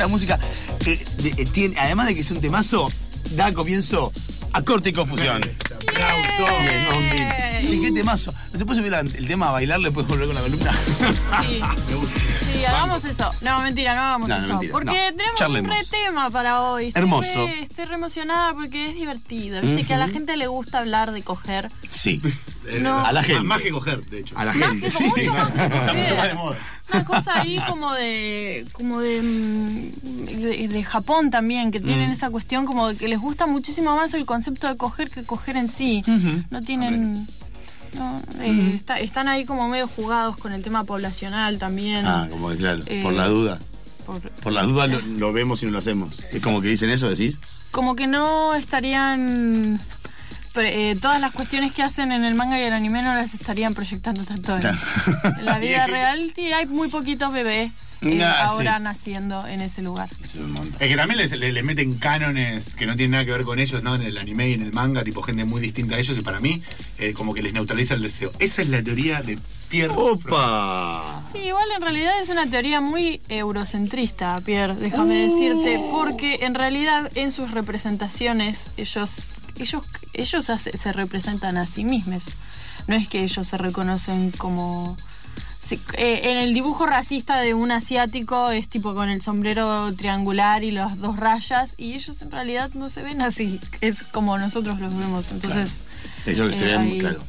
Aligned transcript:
Esta 0.00 0.08
música 0.08 0.38
eh, 0.86 1.04
de- 1.18 1.44
tiene, 1.44 1.78
además 1.78 2.06
de 2.06 2.14
que 2.14 2.22
es 2.22 2.30
un 2.30 2.40
temazo, 2.40 2.90
da 3.32 3.52
comienzo 3.52 4.10
a 4.54 4.62
corte 4.62 4.88
y 4.88 4.92
confusión. 4.94 5.42
Bien, 7.60 7.82
qué 7.82 7.92
temazo. 7.92 8.32
¿No 8.50 8.58
se 8.58 8.64
puede 8.64 8.80
subir 8.80 8.94
el 8.94 9.28
tema 9.28 9.50
a 9.50 9.52
bailar? 9.52 9.78
¿Le 9.78 9.90
puedes 9.90 10.08
volver 10.08 10.24
con 10.28 10.36
la 10.36 10.40
columna? 10.40 10.72
Sí. 11.42 11.60
Sí, 12.60 12.66
hagamos 12.66 13.04
eso. 13.04 13.30
No, 13.42 13.60
mentira, 13.62 13.94
no 13.94 14.00
hagamos 14.02 14.28
No, 14.28 14.36
no, 14.38 14.42
eso. 14.44 14.52
mentira, 14.54 14.72
porque 14.72 14.86
no. 15.10 15.16
tenemos 15.16 15.38
Charlemos. 15.38 15.70
un 15.70 15.76
re 15.78 15.84
tema 15.90 16.30
para 16.30 16.62
hoy. 16.62 16.88
Estoy 16.88 17.00
Hermoso. 17.02 17.46
re- 17.46 17.62
estoy 17.62 17.84
re 17.86 17.94
emocionada 17.94 18.52
porque 18.54 18.88
es 18.90 18.94
divertido. 18.94 19.60
Viste 19.60 19.84
que 19.84 19.94
a 19.94 19.98
la 19.98 20.08
gente 20.08 20.36
le 20.36 20.46
gusta 20.46 20.78
hablar 20.78 21.12
de 21.12 21.22
coger. 21.22 21.70
Sí. 21.88 22.20
No. 22.80 23.04
A 23.04 23.12
la 23.12 23.22
gente. 23.22 23.42
Más 23.42 23.60
que 23.62 23.70
coger, 23.70 24.02
de 24.04 24.20
hecho. 24.20 24.38
A 24.38 24.44
la 24.44 24.52
Más 24.52 24.68
gente. 24.68 24.90
que, 24.90 25.04
mucho 25.06 25.32
más 25.34 25.52
que 25.52 25.58
Está 25.64 25.92
mucho 25.92 25.92
coger. 25.92 26.16
más 26.16 26.28
de 26.28 26.34
moda. 26.34 26.56
Una 26.92 27.04
cosa 27.04 27.40
ahí 27.40 27.60
como 27.68 27.92
de 27.92 28.66
como 28.72 29.00
de, 29.00 29.22
mm, 29.22 30.24
de, 30.42 30.68
de 30.68 30.84
Japón 30.84 31.30
también, 31.30 31.70
que 31.70 31.78
tienen 31.80 32.08
Mm. 32.10 32.12
esa 32.12 32.30
cuestión 32.30 32.66
como 32.66 32.88
de 32.88 32.96
que 32.96 33.06
les 33.08 33.18
gusta 33.20 33.46
muchísimo 33.46 33.94
más 33.96 34.12
el 34.14 34.26
concepto 34.26 34.66
de 34.66 34.76
coger 34.76 35.08
que 35.10 35.22
coger 35.24 35.56
en 35.56 35.68
sí. 35.68 36.02
No 36.50 36.60
tienen... 36.62 37.26
no, 37.94 38.20
eh, 38.40 38.72
está- 38.76 38.98
están 39.00 39.28
ahí 39.28 39.44
como 39.44 39.68
medio 39.68 39.86
jugados 39.88 40.36
con 40.36 40.52
el 40.52 40.62
tema 40.62 40.84
poblacional 40.84 41.58
también. 41.58 42.04
Ah, 42.06 42.26
como 42.30 42.50
que 42.50 42.56
claro, 42.56 42.82
Eh, 42.86 43.00
por 43.02 43.12
la 43.12 43.26
duda. 43.26 43.58
por- 44.06 44.20
Por 44.20 44.52
la 44.52 44.62
duda 44.62 44.86
lo, 44.86 45.00
lo 45.18 45.32
vemos 45.32 45.62
y 45.62 45.66
no 45.66 45.72
lo 45.72 45.78
hacemos. 45.78 46.18
Es 46.32 46.42
como 46.42 46.60
que 46.60 46.68
dicen 46.68 46.90
eso, 46.90 47.08
decís. 47.08 47.38
como 47.70 47.94
que 47.96 48.06
no 48.06 48.54
estarían... 48.54 49.80
eh, 50.56 50.96
todas 51.00 51.20
las 51.20 51.30
cuestiones 51.32 51.72
que 51.72 51.82
hacen 51.84 52.10
en 52.10 52.24
el 52.24 52.34
manga 52.34 52.58
y 52.58 52.62
el 52.64 52.72
anime 52.72 53.02
no 53.02 53.14
las 53.14 53.34
estarían 53.34 53.72
proyectando 53.74 54.24
tanto 54.24 54.54
en, 54.56 54.60
Claro. 54.60 54.78
en 55.38 55.44
la 55.44 55.58
vida 55.58 55.86
real. 55.86 56.32
sí, 56.34 56.52
hay 56.52 56.66
muy 56.66 56.88
poquitos 56.88 57.32
bebés 57.32 57.70
eh, 58.02 58.22
Ah, 58.24 58.46
ahora 58.46 58.78
sí. 58.78 58.82
naciendo 58.84 59.46
en 59.46 59.60
ese 59.60 59.82
lugar. 59.82 60.08
Es 60.22 60.34
un 60.36 60.52
montón. 60.52 60.76
Es 60.80 60.88
que 60.88 60.96
también 60.96 61.18
les, 61.18 61.32
les- 61.32 61.52
les 61.54 61.64
meten 61.64 61.94
cánones 61.98 62.70
que 62.74 62.86
no 62.86 62.94
tienen 62.96 63.12
nada 63.12 63.24
que 63.24 63.32
ver 63.32 63.42
con 63.44 63.58
ellos, 63.58 63.82
¿no? 63.82 63.94
En 63.94 64.02
el 64.02 64.16
anime 64.18 64.48
y 64.48 64.54
en 64.54 64.62
el 64.62 64.72
manga, 64.72 65.02
tipo 65.04 65.22
gente 65.22 65.44
muy 65.44 65.60
distinta 65.60 65.96
a 65.96 65.98
ellos, 65.98 66.16
y 66.16 66.22
para 66.22 66.40
mí, 66.40 66.62
eh, 66.98 67.12
como 67.12 67.34
que 67.34 67.42
les 67.42 67.52
neutraliza 67.52 67.94
el 67.94 68.02
deseo. 68.02 68.32
Esa 68.38 68.62
es 68.62 68.68
la 68.68 68.82
teoría 68.82 69.20
de 69.22 69.38
Pierre. 69.68 69.94
¡Opa! 69.96 71.20
Sí, 71.30 71.38
igual 71.38 71.66
en 71.76 71.82
realidad 71.82 72.12
es 72.22 72.28
una 72.28 72.46
teoría 72.48 72.80
muy 72.80 73.20
eurocentrista, 73.28 74.40
Pierre, 74.44 74.74
déjame 74.74 75.14
decirte, 75.28 75.78
porque 75.92 76.40
en 76.42 76.54
realidad 76.54 77.10
en 77.14 77.30
sus 77.30 77.50
representaciones 77.52 78.70
ellos 78.76 79.24
ellos 79.58 79.84
ellos 80.14 80.48
hace- 80.50 80.76
se 80.76 80.92
representan 80.92 81.56
a 81.58 81.66
sí 81.66 81.84
mismos. 81.84 82.36
No 82.88 82.94
es 82.96 83.08
que 83.08 83.22
ellos 83.22 83.46
se 83.46 83.56
reconocen 83.58 84.30
como 84.32 84.96
sí, 85.76 85.80
eh, 85.96 86.20
en 86.24 86.38
el 86.38 86.54
dibujo 86.54 86.86
racista 86.86 87.38
de 87.40 87.54
un 87.54 87.70
asiático 87.70 88.50
es 88.50 88.68
tipo 88.68 88.94
con 88.94 89.08
el 89.08 89.22
sombrero 89.22 89.92
triangular 89.94 90.62
y 90.64 90.70
las 90.70 90.98
dos 90.98 91.16
rayas 91.18 91.74
y 91.76 91.94
ellos 91.94 92.20
en 92.22 92.30
realidad 92.30 92.70
no 92.74 92.88
se 92.90 93.02
ven 93.02 93.20
así, 93.22 93.60
es 93.80 94.02
como 94.02 94.36
nosotros 94.38 94.78
los 94.80 94.96
vemos. 94.96 95.30
Entonces, 95.30 95.82
Ellos 96.26 96.48
que 96.48 96.52
se 96.52 96.64
eh, 96.66 96.76
ven, 96.76 96.80
ahí- 96.92 96.98
claro. 96.98 97.20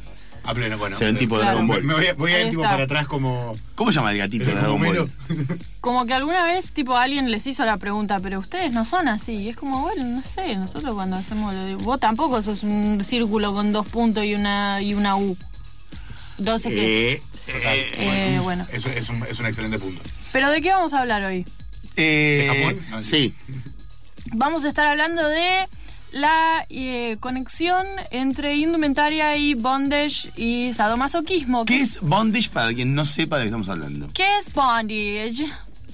A 0.44 0.54
pleno, 0.54 0.76
bueno. 0.76 0.96
Se 0.96 1.04
ven 1.04 1.16
tipo 1.16 1.36
de 1.36 1.42
Claro. 1.42 1.58
Dragon 1.58 1.68
Ball. 1.68 1.84
me 1.84 1.94
voy 1.94 2.06
a, 2.08 2.14
voy 2.14 2.32
a 2.32 2.42
ir 2.42 2.50
tipo 2.50 2.62
para 2.62 2.82
atrás 2.82 3.06
como. 3.06 3.52
¿Cómo 3.76 3.92
se 3.92 3.96
llama 4.00 4.10
el 4.10 4.18
gatito 4.18 4.44
de 4.46 4.54
Dragon. 4.54 4.80
Ball? 4.80 5.08
Como 5.80 6.04
que 6.04 6.14
alguna 6.14 6.44
vez, 6.46 6.72
tipo, 6.72 6.96
alguien 6.96 7.30
les 7.30 7.46
hizo 7.46 7.64
la 7.64 7.76
pregunta, 7.76 8.18
pero 8.18 8.40
ustedes 8.40 8.72
no 8.72 8.84
son 8.84 9.06
así. 9.06 9.34
Y 9.34 9.48
es 9.50 9.56
como, 9.56 9.82
bueno, 9.82 10.02
no 10.04 10.22
sé, 10.24 10.56
nosotros 10.56 10.94
cuando 10.94 11.14
hacemos 11.16 11.54
lo 11.54 11.62
de... 11.64 11.74
Vos 11.76 12.00
tampoco 12.00 12.42
sos 12.42 12.64
un 12.64 13.02
círculo 13.04 13.52
con 13.52 13.70
dos 13.72 13.86
puntos 13.86 14.24
y 14.24 14.34
una, 14.34 14.82
y 14.82 14.94
una 14.94 15.14
U. 15.16 15.36
12 16.38 16.68
que... 16.70 17.12
Eh, 17.12 17.22
Eh, 17.46 18.38
bueno. 18.42 18.66
Es, 18.72 18.86
es 18.86 19.08
un, 19.08 19.22
es 19.24 19.38
un 19.38 19.46
excelente 19.46 19.78
punto. 19.78 20.00
Pero 20.32 20.50
¿de 20.50 20.60
qué 20.60 20.70
vamos 20.70 20.92
a 20.92 21.00
hablar 21.00 21.22
hoy? 21.24 21.44
eh, 21.96 22.48
¿De 22.50 22.56
Japón? 22.58 22.86
No, 22.90 23.02
sí. 23.02 23.34
Vamos 24.32 24.64
a 24.64 24.68
estar 24.68 24.86
hablando 24.86 25.26
de 25.28 25.66
la 26.12 26.66
eh, 26.70 27.16
conexión 27.20 27.86
entre 28.10 28.54
indumentaria 28.56 29.36
y 29.36 29.54
bondage 29.54 30.30
y 30.36 30.72
sadomasoquismo. 30.72 31.64
¿Qué 31.64 31.76
es 31.76 32.00
bondage 32.00 32.50
para 32.50 32.72
quien 32.72 32.94
no 32.94 33.04
sepa 33.04 33.36
de 33.38 33.42
qué 33.44 33.46
estamos 33.48 33.68
hablando? 33.68 34.08
¿Qué 34.14 34.24
es 34.38 34.52
bondage? 34.52 35.46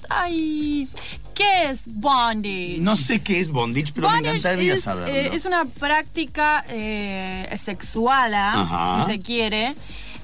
Ay, 0.09 0.87
¿qué 1.35 1.69
es 1.69 1.83
bondage? 1.87 2.77
No 2.79 2.95
sé 2.95 3.21
qué 3.21 3.39
es 3.39 3.51
bondage, 3.51 3.91
pero 3.93 4.07
me 4.09 4.15
Bondage 4.15 4.37
encantaría 4.37 4.73
es, 4.73 4.81
saberlo. 4.81 5.13
eh, 5.13 5.29
es 5.33 5.45
una 5.45 5.65
práctica 5.65 6.65
eh, 6.67 7.47
sexual, 7.63 8.33
¿ah? 8.35 9.03
Si 9.05 9.13
se 9.13 9.21
quiere, 9.21 9.73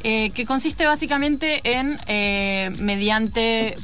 eh, 0.07 0.29
que 0.35 0.45
consiste 0.45 0.85
básicamente 0.85 1.61
en 1.63 1.97
eh, 2.05 2.71
mediante 2.77 3.75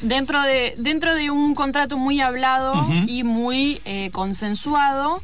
dentro 0.00 0.40
de 0.40 0.72
dentro 0.78 1.14
de 1.14 1.30
un 1.30 1.54
contrato 1.54 1.98
muy 1.98 2.22
hablado 2.22 2.72
y 3.06 3.24
muy 3.24 3.82
eh, 3.84 4.08
consensuado. 4.10 5.22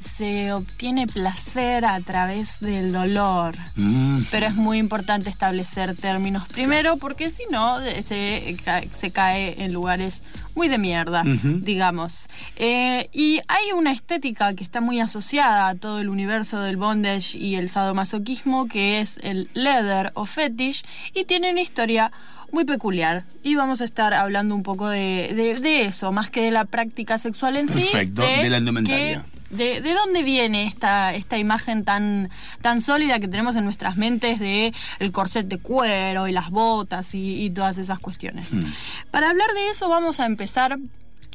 Se 0.00 0.52
obtiene 0.52 1.06
placer 1.06 1.84
a 1.84 2.00
través 2.00 2.58
del 2.60 2.90
dolor. 2.90 3.54
Mm. 3.76 4.22
Pero 4.30 4.46
es 4.46 4.54
muy 4.54 4.78
importante 4.78 5.28
establecer 5.30 5.94
términos 5.94 6.48
primero 6.48 6.96
porque 6.96 7.28
si 7.30 7.42
no 7.50 7.78
se, 8.02 8.56
se 8.92 9.10
cae 9.12 9.62
en 9.62 9.72
lugares 9.74 10.24
muy 10.56 10.68
de 10.68 10.78
mierda, 10.78 11.22
digamos. 11.24 12.28
Eh, 12.56 13.08
y 13.12 13.40
hay 13.46 13.72
una 13.76 13.92
estética 13.92 14.54
que 14.54 14.64
está 14.64 14.80
muy 14.80 15.00
asociada 15.00 15.68
a 15.68 15.74
todo 15.74 16.00
el 16.00 16.08
universo 16.08 16.60
del 16.60 16.76
bondage 16.76 17.36
y 17.38 17.54
el 17.56 17.68
sadomasoquismo 17.68 18.66
que 18.68 19.00
es 19.00 19.20
el 19.22 19.48
leather 19.54 20.12
o 20.14 20.24
fetish 20.26 20.82
y 21.14 21.24
tiene 21.24 21.50
una 21.52 21.60
historia 21.60 22.10
muy 22.52 22.64
peculiar. 22.64 23.24
Y 23.44 23.54
vamos 23.54 23.80
a 23.80 23.84
estar 23.84 24.12
hablando 24.14 24.54
un 24.54 24.62
poco 24.62 24.88
de, 24.88 25.32
de- 25.36 25.60
de 25.60 25.82
eso, 25.84 26.10
más 26.10 26.30
que 26.30 26.40
de 26.42 26.50
la 26.50 26.64
práctica 26.64 27.16
sexual 27.18 27.56
en 27.56 27.68
sí. 27.68 27.74
Perfecto, 27.92 28.22
de 28.22 28.48
la 28.50 28.58
indumentaria. 28.58 29.22
que- 29.32 29.39
de, 29.50 29.80
de 29.80 29.94
dónde 29.94 30.22
viene 30.22 30.64
esta, 30.66 31.14
esta 31.14 31.36
imagen 31.38 31.84
tan, 31.84 32.30
tan 32.60 32.80
sólida 32.80 33.18
que 33.20 33.28
tenemos 33.28 33.56
en 33.56 33.64
nuestras 33.64 33.96
mentes 33.96 34.38
de 34.38 34.72
el 35.00 35.12
corset 35.12 35.46
de 35.46 35.58
cuero 35.58 36.28
y 36.28 36.32
las 36.32 36.50
botas 36.50 37.14
y, 37.14 37.44
y 37.44 37.50
todas 37.50 37.78
esas 37.78 37.98
cuestiones? 37.98 38.52
Hmm. 38.52 38.64
Para 39.10 39.30
hablar 39.30 39.52
de 39.54 39.70
eso 39.70 39.88
vamos 39.88 40.20
a 40.20 40.26
empezar, 40.26 40.78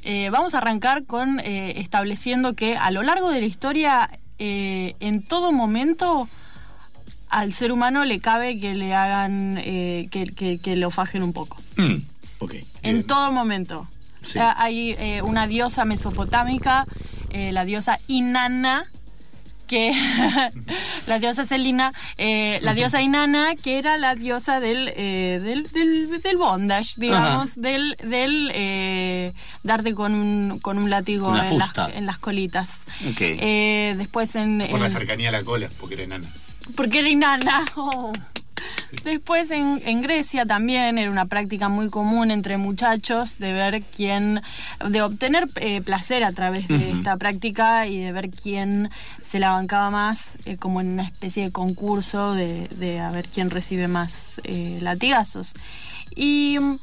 eh, 0.03 0.29
vamos 0.31 0.53
a 0.55 0.59
arrancar 0.59 1.03
con 1.05 1.39
eh, 1.41 1.73
estableciendo 1.79 2.53
que 2.53 2.77
a 2.77 2.89
lo 2.91 3.03
largo 3.03 3.29
de 3.31 3.41
la 3.41 3.47
historia, 3.47 4.09
eh, 4.39 4.95
en 4.99 5.21
todo 5.23 5.51
momento, 5.51 6.27
al 7.29 7.51
ser 7.51 7.71
humano 7.71 8.05
le 8.05 8.19
cabe 8.19 8.59
que 8.59 8.75
le 8.75 8.93
hagan, 8.93 9.55
que, 9.55 10.07
que- 10.35 10.57
que 10.59 10.75
lo 10.75 10.89
fajen 10.91 11.21
un 11.23 11.33
poco. 11.33 11.57
Mm, 11.77 11.95
Ok. 12.39 12.53
En 12.83 13.03
todo 13.07 13.31
momento. 13.31 13.87
Sí. 14.21 14.39
Hay 14.39 14.95
una 15.23 15.47
diosa 15.47 15.85
mesopotámica, 15.85 16.85
eh, 17.35 17.51
la 17.51 17.65
diosa 17.65 17.99
Inanna, 18.07 18.85
que 19.67 19.91
la 21.07 21.17
diosa 21.19 21.45
Selina, 21.45 21.91
eh, 22.17 22.59
la 22.61 22.73
diosa 22.73 23.01
Inanna, 23.01 23.55
que 23.55 23.77
era 23.79 23.97
la 23.97 24.13
diosa 24.15 24.59
del, 24.59 24.91
eh, 24.95 25.39
del, 25.43 25.63
del, 25.71 26.21
del 26.21 26.37
bondage, 26.37 26.93
digamos, 26.97 27.55
del, 27.59 27.95
del 28.03 28.51
eh, 28.53 29.33
darte 29.63 29.93
con 29.95 30.13
un, 30.13 30.59
con 30.59 30.77
un 30.77 30.89
látigo 30.89 31.35
en 31.35 31.57
las, 31.57 31.71
en 31.95 32.05
las 32.05 32.19
colitas. 32.19 32.81
Ok. 33.09 33.21
Eh, 33.21 33.95
después 33.97 34.35
en... 34.35 34.65
Por 34.69 34.79
la 34.79 34.89
cercanía 34.89 35.29
a 35.29 35.31
la 35.31 35.43
cola, 35.43 35.67
porque 35.79 35.95
era 35.95 36.03
enana. 36.03 36.27
porque 36.75 36.99
era 36.99 37.09
inana. 37.09 37.65
Oh. 37.75 38.13
Después 39.03 39.51
en, 39.51 39.81
en 39.85 40.01
Grecia 40.01 40.45
también 40.45 40.97
era 40.97 41.09
una 41.11 41.25
práctica 41.25 41.69
muy 41.69 41.89
común 41.89 42.31
entre 42.31 42.57
muchachos 42.57 43.39
de 43.39 43.53
ver 43.53 43.83
quién, 43.83 44.41
de 44.87 45.01
obtener 45.01 45.47
eh, 45.55 45.81
placer 45.81 46.23
a 46.23 46.31
través 46.31 46.67
de 46.67 46.91
esta 46.91 47.17
práctica 47.17 47.87
y 47.87 47.99
de 47.99 48.11
ver 48.11 48.29
quién 48.29 48.89
se 49.21 49.39
la 49.39 49.51
bancaba 49.51 49.89
más, 49.89 50.37
eh, 50.45 50.57
como 50.57 50.81
en 50.81 50.93
una 50.93 51.03
especie 51.03 51.45
de 51.45 51.51
concurso 51.51 52.33
de, 52.33 52.67
de 52.69 52.99
a 52.99 53.09
ver 53.09 53.25
quién 53.27 53.49
recibe 53.49 53.87
más 53.87 54.39
eh, 54.43 54.77
latigazos. 54.81 55.53
Y 56.15 56.57
mm, 56.59 56.77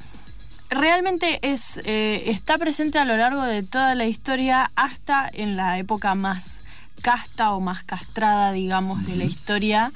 realmente 0.71 1.39
es, 1.43 1.81
está 1.85 2.59
presente 2.59 2.99
a 2.99 3.05
lo 3.05 3.17
largo 3.17 3.43
de 3.43 3.63
toda 3.63 3.95
la 3.95 4.07
historia 4.07 4.71
hasta 4.75 5.31
en 5.33 5.57
la 5.57 5.79
época 5.79 6.15
más 6.15 6.63
casta 7.03 7.53
o 7.53 7.61
más 7.61 7.83
castrada, 7.83 8.53
digamos, 8.53 9.07
de 9.07 9.17
la 9.17 9.25
historia, 9.25 9.93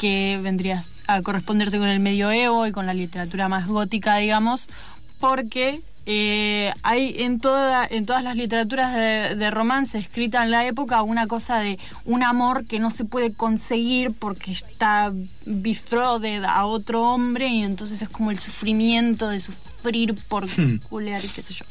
que 0.00 0.40
vendría 0.42 0.80
a 1.08 1.20
corresponderse 1.20 1.78
con 1.78 1.86
el 1.86 2.00
medioevo 2.00 2.66
y 2.66 2.72
con 2.72 2.86
la 2.86 2.94
literatura 2.94 3.50
más 3.50 3.68
gótica, 3.68 4.16
digamos, 4.16 4.70
porque 5.18 5.78
eh, 6.06 6.72
hay 6.82 7.16
en, 7.18 7.38
toda, 7.38 7.86
en 7.86 8.06
todas 8.06 8.24
las 8.24 8.34
literaturas 8.34 8.94
de, 8.94 9.36
de 9.36 9.50
romance 9.50 9.98
escrita 9.98 10.42
en 10.42 10.50
la 10.50 10.66
época 10.66 11.02
una 11.02 11.26
cosa 11.26 11.58
de 11.58 11.78
un 12.06 12.22
amor 12.22 12.64
que 12.64 12.78
no 12.78 12.90
se 12.90 13.04
puede 13.04 13.34
conseguir 13.34 14.14
porque 14.18 14.52
está 14.52 15.12
betrothed 15.44 16.44
a 16.44 16.64
otro 16.64 17.02
hombre 17.02 17.48
y 17.48 17.62
entonces 17.62 18.00
es 18.00 18.08
como 18.08 18.30
el 18.30 18.38
sufrimiento 18.38 19.28
de 19.28 19.38
sufrir 19.38 20.14
por 20.28 20.46
culear 20.88 21.22
y 21.22 21.28
qué 21.28 21.42
sé 21.42 21.52
yo. 21.52 21.66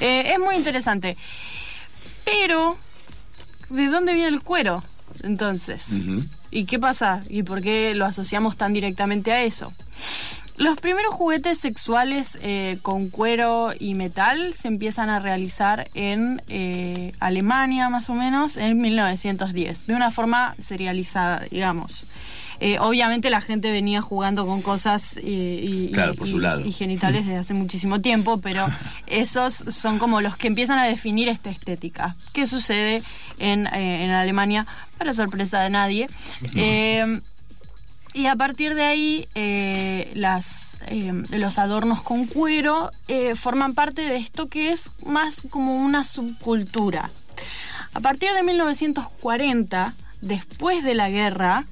Eh, 0.00 0.32
es 0.32 0.38
muy 0.38 0.56
interesante. 0.56 1.14
Pero, 2.24 2.78
¿de 3.68 3.86
dónde 3.88 4.14
viene 4.14 4.34
el 4.34 4.40
cuero? 4.40 4.82
Entonces, 5.22 6.00
¿y 6.50 6.64
qué 6.64 6.78
pasa? 6.78 7.20
¿Y 7.28 7.42
por 7.42 7.62
qué 7.62 7.94
lo 7.94 8.04
asociamos 8.04 8.56
tan 8.56 8.72
directamente 8.72 9.32
a 9.32 9.42
eso? 9.42 9.72
Los 10.56 10.78
primeros 10.80 11.12
juguetes 11.12 11.58
sexuales 11.58 12.38
eh, 12.40 12.78
con 12.80 13.10
cuero 13.10 13.72
y 13.78 13.92
metal 13.92 14.54
se 14.54 14.68
empiezan 14.68 15.10
a 15.10 15.20
realizar 15.20 15.90
en 15.92 16.42
eh, 16.48 17.12
Alemania 17.20 17.90
más 17.90 18.08
o 18.08 18.14
menos 18.14 18.56
en 18.56 18.80
1910, 18.80 19.86
de 19.86 19.94
una 19.94 20.10
forma 20.10 20.54
serializada, 20.58 21.40
digamos. 21.50 22.06
Eh, 22.60 22.78
obviamente 22.78 23.30
la 23.30 23.40
gente 23.40 23.70
venía 23.70 24.00
jugando 24.00 24.46
con 24.46 24.62
cosas 24.62 25.18
y, 25.22 25.92
y 26.64 26.72
genitales 26.72 27.26
desde 27.26 27.38
hace 27.38 27.54
muchísimo 27.54 28.00
tiempo, 28.00 28.40
pero 28.40 28.66
esos 29.06 29.54
son 29.54 29.98
como 29.98 30.20
los 30.20 30.36
que 30.36 30.46
empiezan 30.46 30.78
a 30.78 30.84
definir 30.84 31.28
esta 31.28 31.50
estética. 31.50 32.16
¿Qué 32.32 32.46
sucede 32.46 33.02
en, 33.38 33.66
en 33.74 34.10
Alemania? 34.10 34.66
Para 34.98 35.12
sorpresa 35.14 35.60
de 35.60 35.70
nadie. 35.70 36.08
Y 38.16 38.28
a 38.28 38.34
partir 38.34 38.74
de 38.74 38.82
ahí, 38.82 39.28
eh, 39.34 40.10
las, 40.14 40.78
eh, 40.86 41.12
los 41.32 41.58
adornos 41.58 42.00
con 42.00 42.24
cuero 42.24 42.90
eh, 43.08 43.34
forman 43.34 43.74
parte 43.74 44.00
de 44.00 44.16
esto 44.16 44.46
que 44.46 44.72
es 44.72 44.90
más 45.04 45.42
como 45.50 45.76
una 45.76 46.02
subcultura. 46.02 47.10
A 47.92 48.00
partir 48.00 48.32
de 48.32 48.42
1940, 48.42 49.92
después 50.22 50.82
de 50.82 50.94
la 50.94 51.10
guerra, 51.10 51.66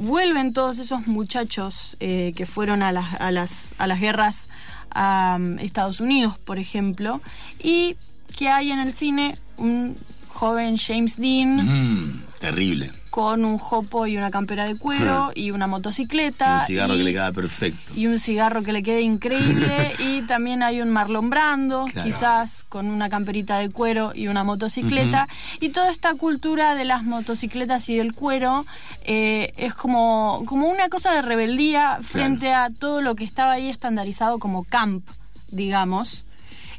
vuelven 0.00 0.52
todos 0.52 0.78
esos 0.78 1.06
muchachos 1.06 1.96
que 1.98 2.46
fueron 2.46 2.82
a 2.82 2.92
las, 2.92 3.20
a 3.20 3.30
las, 3.30 3.74
a 3.78 3.86
las 3.86 4.00
guerras 4.00 4.48
a 4.94 5.38
um, 5.40 5.58
Estados 5.58 6.00
Unidos, 6.00 6.38
por 6.38 6.58
ejemplo, 6.58 7.20
y 7.58 7.96
que 8.36 8.48
hay 8.48 8.70
en 8.70 8.80
el 8.80 8.92
cine 8.92 9.36
un 9.56 9.96
joven 10.28 10.76
James 10.76 11.16
Dean. 11.16 11.66
Mm, 11.66 12.22
terrible 12.40 12.90
con 13.12 13.44
un 13.44 13.58
jopo 13.58 14.06
y 14.06 14.16
una 14.16 14.30
campera 14.30 14.64
de 14.64 14.74
cuero 14.74 15.32
y 15.34 15.50
una 15.50 15.66
motocicleta. 15.66 16.56
Y 16.56 16.60
un 16.60 16.66
cigarro 16.66 16.96
que 16.96 17.02
le 17.02 17.12
queda 17.12 17.30
perfecto. 17.30 17.92
Y 17.94 18.06
un 18.06 18.18
cigarro 18.18 18.62
que 18.62 18.72
le 18.72 18.82
quede 18.82 19.02
increíble. 19.02 19.92
y 19.98 20.22
también 20.22 20.62
hay 20.62 20.80
un 20.80 20.88
Marlon 20.88 21.28
Brando, 21.28 21.84
quizás 22.02 22.64
con 22.70 22.86
una 22.86 23.10
camperita 23.10 23.58
de 23.58 23.68
cuero 23.68 24.12
y 24.14 24.28
una 24.28 24.44
motocicleta. 24.44 25.28
Y 25.60 25.68
toda 25.68 25.90
esta 25.90 26.14
cultura 26.14 26.74
de 26.74 26.86
las 26.86 27.04
motocicletas 27.04 27.86
y 27.90 27.96
del 27.96 28.14
cuero 28.14 28.64
eh, 29.04 29.52
es 29.58 29.74
como, 29.74 30.42
como 30.46 30.68
una 30.68 30.88
cosa 30.88 31.12
de 31.12 31.20
rebeldía 31.20 31.98
frente 32.00 32.54
a 32.54 32.70
todo 32.70 33.02
lo 33.02 33.14
que 33.14 33.24
estaba 33.24 33.52
ahí 33.52 33.68
estandarizado 33.68 34.38
como 34.38 34.64
camp, 34.64 35.06
digamos. 35.50 36.24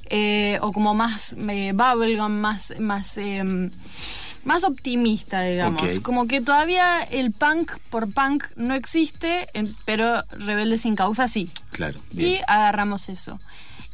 Eh, 0.09 0.57
o 0.61 0.73
como 0.73 0.95
más 0.95 1.35
eh, 1.47 1.73
bubblegum, 1.73 2.31
más, 2.31 2.73
más 2.79 3.17
em, 3.19 3.69
más 4.45 4.63
optimista, 4.63 5.41
digamos. 5.43 5.99
Como 6.01 6.27
que 6.27 6.41
todavía 6.41 7.01
el 7.03 7.31
punk 7.31 7.71
por 7.89 8.11
punk 8.11 8.45
no 8.55 8.73
existe, 8.73 9.47
pero 9.85 10.23
Rebelde 10.31 10.77
sin 10.77 10.95
causa 10.95 11.27
sí. 11.27 11.49
Claro. 11.71 11.99
Y 12.11 12.39
agarramos 12.47 13.09
eso. 13.09 13.39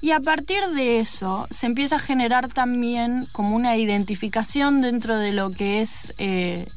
Y 0.01 0.11
a 0.11 0.21
partir 0.21 0.65
de 0.75 0.99
eso 0.99 1.47
se 1.49 1.65
empieza 1.65 1.97
a 1.97 1.99
generar 1.99 2.47
también 2.47 3.27
como 3.33 3.55
una 3.55 3.75
identificación 3.75 4.81
dentro 4.81 5.17
de 5.17 5.33
lo 5.33 5.51
que 5.51 5.81
es 5.81 6.13
eh, 6.17 6.67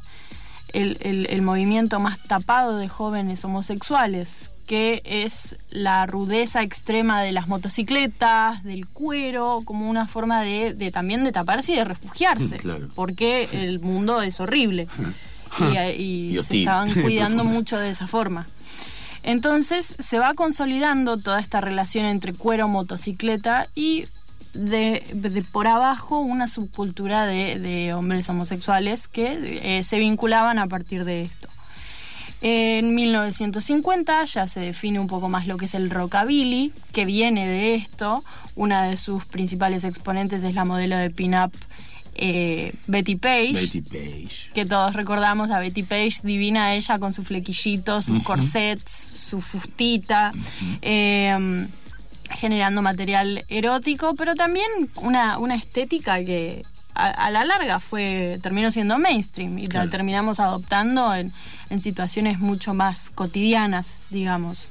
el 0.73 1.41
movimiento 1.41 1.99
más 1.99 2.21
tapado 2.23 2.77
de 2.77 2.89
jóvenes 2.89 3.45
homosexuales, 3.45 4.49
que 4.67 5.01
es 5.05 5.57
la 5.69 6.05
rudeza 6.05 6.61
extrema 6.63 7.21
de 7.21 7.31
las 7.31 7.47
motocicletas, 7.47 8.63
del 8.63 8.87
cuero, 8.87 9.61
como 9.65 9.89
una 9.89 10.07
forma 10.07 10.41
de, 10.41 10.91
también 10.91 11.23
de 11.23 11.31
taparse 11.31 11.73
y 11.73 11.75
de 11.75 11.83
refugiarse, 11.83 12.57
porque 12.95 13.49
el 13.51 13.79
mundo 13.79 14.21
es 14.21 14.39
horrible. 14.39 14.87
Y, 15.99 16.35
se 16.41 16.61
estaban 16.61 16.91
cuidando 17.03 17.43
mucho 17.43 17.77
de 17.77 17.91
esa 17.91 18.07
forma. 18.07 18.47
Entonces 19.21 19.85
se 19.85 20.17
va 20.17 20.33
consolidando 20.33 21.17
toda 21.17 21.39
esta 21.39 21.61
relación 21.61 22.05
entre 22.05 22.33
cuero, 22.33 22.67
motocicleta 22.67 23.67
y 23.75 24.05
de, 24.53 25.43
por 25.51 25.67
abajo 25.67 26.19
una 26.19 26.47
subcultura 26.47 27.25
de, 27.25 27.93
hombres 27.93 28.29
homosexuales 28.29 29.07
que 29.07 29.77
eh, 29.77 29.83
se 29.83 29.99
vinculaban 29.99 30.59
a 30.59 30.67
partir 30.67 31.05
de 31.05 31.23
esto. 31.23 31.47
En 32.41 32.93
1950 32.93 34.25
ya 34.25 34.47
se 34.47 34.59
define 34.59 34.99
un 34.99 35.07
poco 35.07 35.29
más 35.29 35.47
lo 35.47 35.55
que 35.57 35.65
es 35.65 35.75
el 35.75 35.89
rockabilly, 35.89 36.73
que 36.91 37.05
viene 37.05 37.47
de 37.47 37.75
esto. 37.75 38.23
Una 38.55 38.83
de 38.83 38.97
sus 38.97 39.25
principales 39.25 39.85
exponentes 39.85 40.43
es 40.43 40.53
la 40.53 40.65
modelo 40.65 40.97
de 40.97 41.09
pin-up 41.09 41.53
eh, 42.15 42.73
Betty 42.87 43.15
Page. 43.15 43.53
Betty 43.53 43.81
Page. 43.81 44.51
Que 44.53 44.65
todos 44.65 44.93
recordamos 44.93 45.51
a 45.51 45.59
Betty 45.59 45.83
Page, 45.83 46.19
divina 46.23 46.73
ella 46.75 46.99
con 46.99 47.13
su 47.13 47.23
flequillito, 47.23 48.01
sus 48.01 48.21
corsets, 48.23 48.91
su 48.91 49.41
fustita. 49.41 50.31
Generando 52.33 52.81
material 52.81 53.45
erótico, 53.47 54.15
pero 54.15 54.35
también 54.35 54.67
una, 54.95 55.37
una 55.37 55.55
estética 55.55 56.23
que 56.23 56.63
a, 56.95 57.31
la 57.31 57.43
larga 57.43 57.79
fue 57.79 58.39
terminó 58.41 58.71
siendo 58.71 58.99
mainstream 58.99 59.57
y 59.57 59.67
la 59.67 59.87
terminamos 59.89 60.39
adoptando 60.39 61.13
en, 61.13 61.33
situaciones 61.79 62.37
mucho 62.37 62.75
más 62.75 63.09
cotidianas, 63.09 64.03
digamos. 64.11 64.69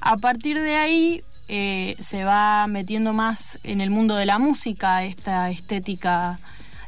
A 0.00 0.16
partir 0.16 0.60
de 0.60 0.74
ahí 0.74 1.22
eh, 1.46 1.94
se 2.00 2.24
va 2.24 2.66
metiendo 2.66 3.12
más 3.12 3.60
en 3.62 3.80
el 3.80 3.90
mundo 3.90 4.16
de 4.16 4.26
la 4.26 4.40
música, 4.40 5.04
esta 5.04 5.48
estética 5.50 6.40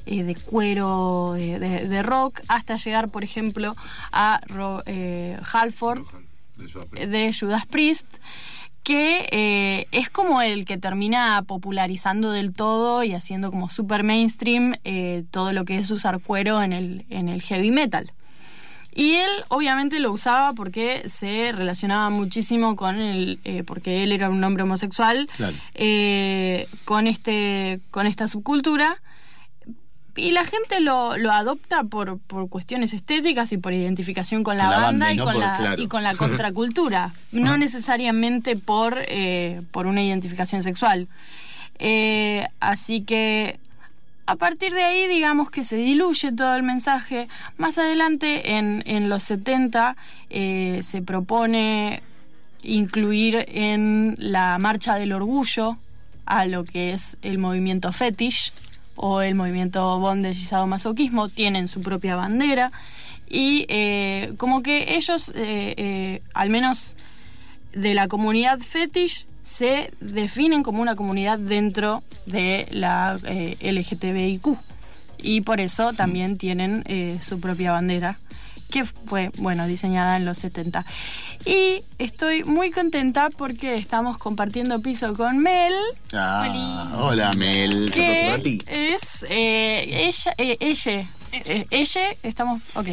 eh, 0.04 0.24
de 0.24 0.34
cuero, 0.34 1.34
de, 1.34 2.02
rock, 2.02 2.40
hasta 2.48 2.74
llegar, 2.74 3.08
por 3.08 3.22
ejemplo, 3.22 3.76
a 4.10 4.40
eh, 4.86 5.38
Halford 5.52 6.02
de 6.92 7.32
Judas 7.38 7.66
Priest 7.66 8.16
que 8.82 9.28
eh, 9.30 9.86
es 9.92 10.10
como 10.10 10.42
el 10.42 10.64
que 10.64 10.78
termina 10.78 11.42
popularizando 11.46 12.32
del 12.32 12.52
todo 12.52 13.04
y 13.04 13.14
haciendo 13.14 13.50
como 13.50 13.68
super 13.68 14.02
mainstream 14.02 14.74
eh, 14.84 15.24
todo 15.30 15.52
lo 15.52 15.64
que 15.64 15.78
es 15.78 15.90
usar 15.90 16.20
cuero 16.20 16.62
en 16.62 16.72
el, 16.72 17.04
en 17.08 17.28
el 17.28 17.42
heavy 17.42 17.70
metal. 17.70 18.10
Y 18.94 19.12
él 19.12 19.30
obviamente 19.48 20.00
lo 20.00 20.12
usaba 20.12 20.52
porque 20.52 21.08
se 21.08 21.52
relacionaba 21.52 22.10
muchísimo 22.10 22.76
con 22.76 23.00
el, 23.00 23.38
eh, 23.44 23.62
porque 23.64 24.02
él 24.02 24.12
era 24.12 24.28
un 24.28 24.44
hombre 24.44 24.64
homosexual, 24.64 25.28
con, 26.84 27.06
este, 27.06 27.80
con 27.90 28.06
esta 28.06 28.28
subcultura 28.28 29.00
y 30.14 30.32
la 30.32 30.44
gente 30.44 30.80
lo, 30.80 31.16
lo 31.16 31.32
adopta 31.32 31.84
por, 31.84 32.18
por, 32.18 32.48
cuestiones 32.48 32.92
estéticas 32.92 33.52
y 33.52 33.58
por 33.58 33.72
identificación 33.72 34.44
con 34.44 34.58
la, 34.58 34.68
banda, 34.68 35.12
y, 35.12 35.18
con 35.18 35.38
la, 35.38 35.74
y 35.78 35.86
con 35.86 36.02
la 36.02 36.14
contracultura, 36.14 37.14
no 37.30 37.56
necesariamente 37.56 38.56
por, 38.56 38.98
eh, 39.08 39.62
por 39.70 39.86
una 39.86 40.02
identificación 40.02 40.62
sexual. 40.62 41.08
Eh, 41.78 42.46
así 42.60 43.02
que 43.02 43.58
a 44.26 44.36
partir 44.36 44.72
de 44.72 44.82
ahí, 44.82 45.08
digamos 45.08 45.50
que 45.50 45.64
se 45.64 45.76
diluye 45.76 46.30
todo 46.32 46.54
el 46.54 46.62
mensaje. 46.62 47.28
Más 47.56 47.78
adelante, 47.78 48.56
en, 48.56 48.82
en 48.86 49.08
los 49.08 49.22
70, 49.24 49.96
eh, 50.30 50.80
se 50.82 51.02
propone 51.02 52.02
incluir 52.62 53.44
en 53.48 54.16
la 54.18 54.58
Marcha 54.58 54.94
del 54.96 55.12
Orgullo 55.12 55.76
a 56.26 56.44
lo 56.46 56.64
que 56.64 56.92
es 56.92 57.18
el 57.22 57.38
movimiento 57.38 57.92
fetish 57.92 58.52
o 58.96 59.22
el 59.22 59.34
movimiento 59.34 59.98
bondage 59.98 60.38
y 60.38 60.44
sadomasoquismo 60.44 61.28
tienen 61.28 61.68
su 61.68 61.80
propia 61.80 62.16
bandera. 62.16 62.72
Y 63.28 63.64
eh, 63.68 64.32
como 64.36 64.62
que 64.62 64.96
ellos, 64.96 65.30
eh, 65.34 65.74
eh, 65.76 66.22
al 66.34 66.50
menos 66.50 66.96
de 67.72 67.94
la 67.94 68.08
comunidad 68.08 68.60
fetish, 68.60 69.26
se 69.42 69.92
definen 70.00 70.62
como 70.62 70.82
una 70.82 70.94
comunidad 70.94 71.38
dentro 71.38 72.02
de 72.26 72.68
la 72.70 73.18
LGTBIQ 73.60 74.56
y 75.18 75.40
por 75.40 75.60
eso 75.60 75.92
también 75.92 76.38
tienen 76.38 76.84
su 77.20 77.40
propia 77.40 77.72
bandera 77.72 78.18
que 78.72 78.84
fue, 78.86 79.30
bueno, 79.38 79.66
diseñada 79.68 80.16
en 80.16 80.24
los 80.24 80.38
70. 80.38 80.84
Y 81.44 81.82
estoy 81.98 82.42
muy 82.42 82.70
contenta 82.70 83.30
porque 83.30 83.76
estamos 83.76 84.18
compartiendo 84.18 84.80
piso 84.80 85.14
con 85.14 85.38
Mel. 85.38 85.74
Ah, 86.12 86.90
hola 86.96 87.32
Mel. 87.34 87.90
¿Qué 87.92 88.30
pasó 88.32 88.70
Es 88.70 89.26
eh, 89.28 90.08
ella, 90.08 90.34
eh, 90.38 90.56
ella, 90.58 91.06
eh, 91.32 91.66
ella, 91.70 92.00
estamos, 92.22 92.62
ok. 92.74 92.88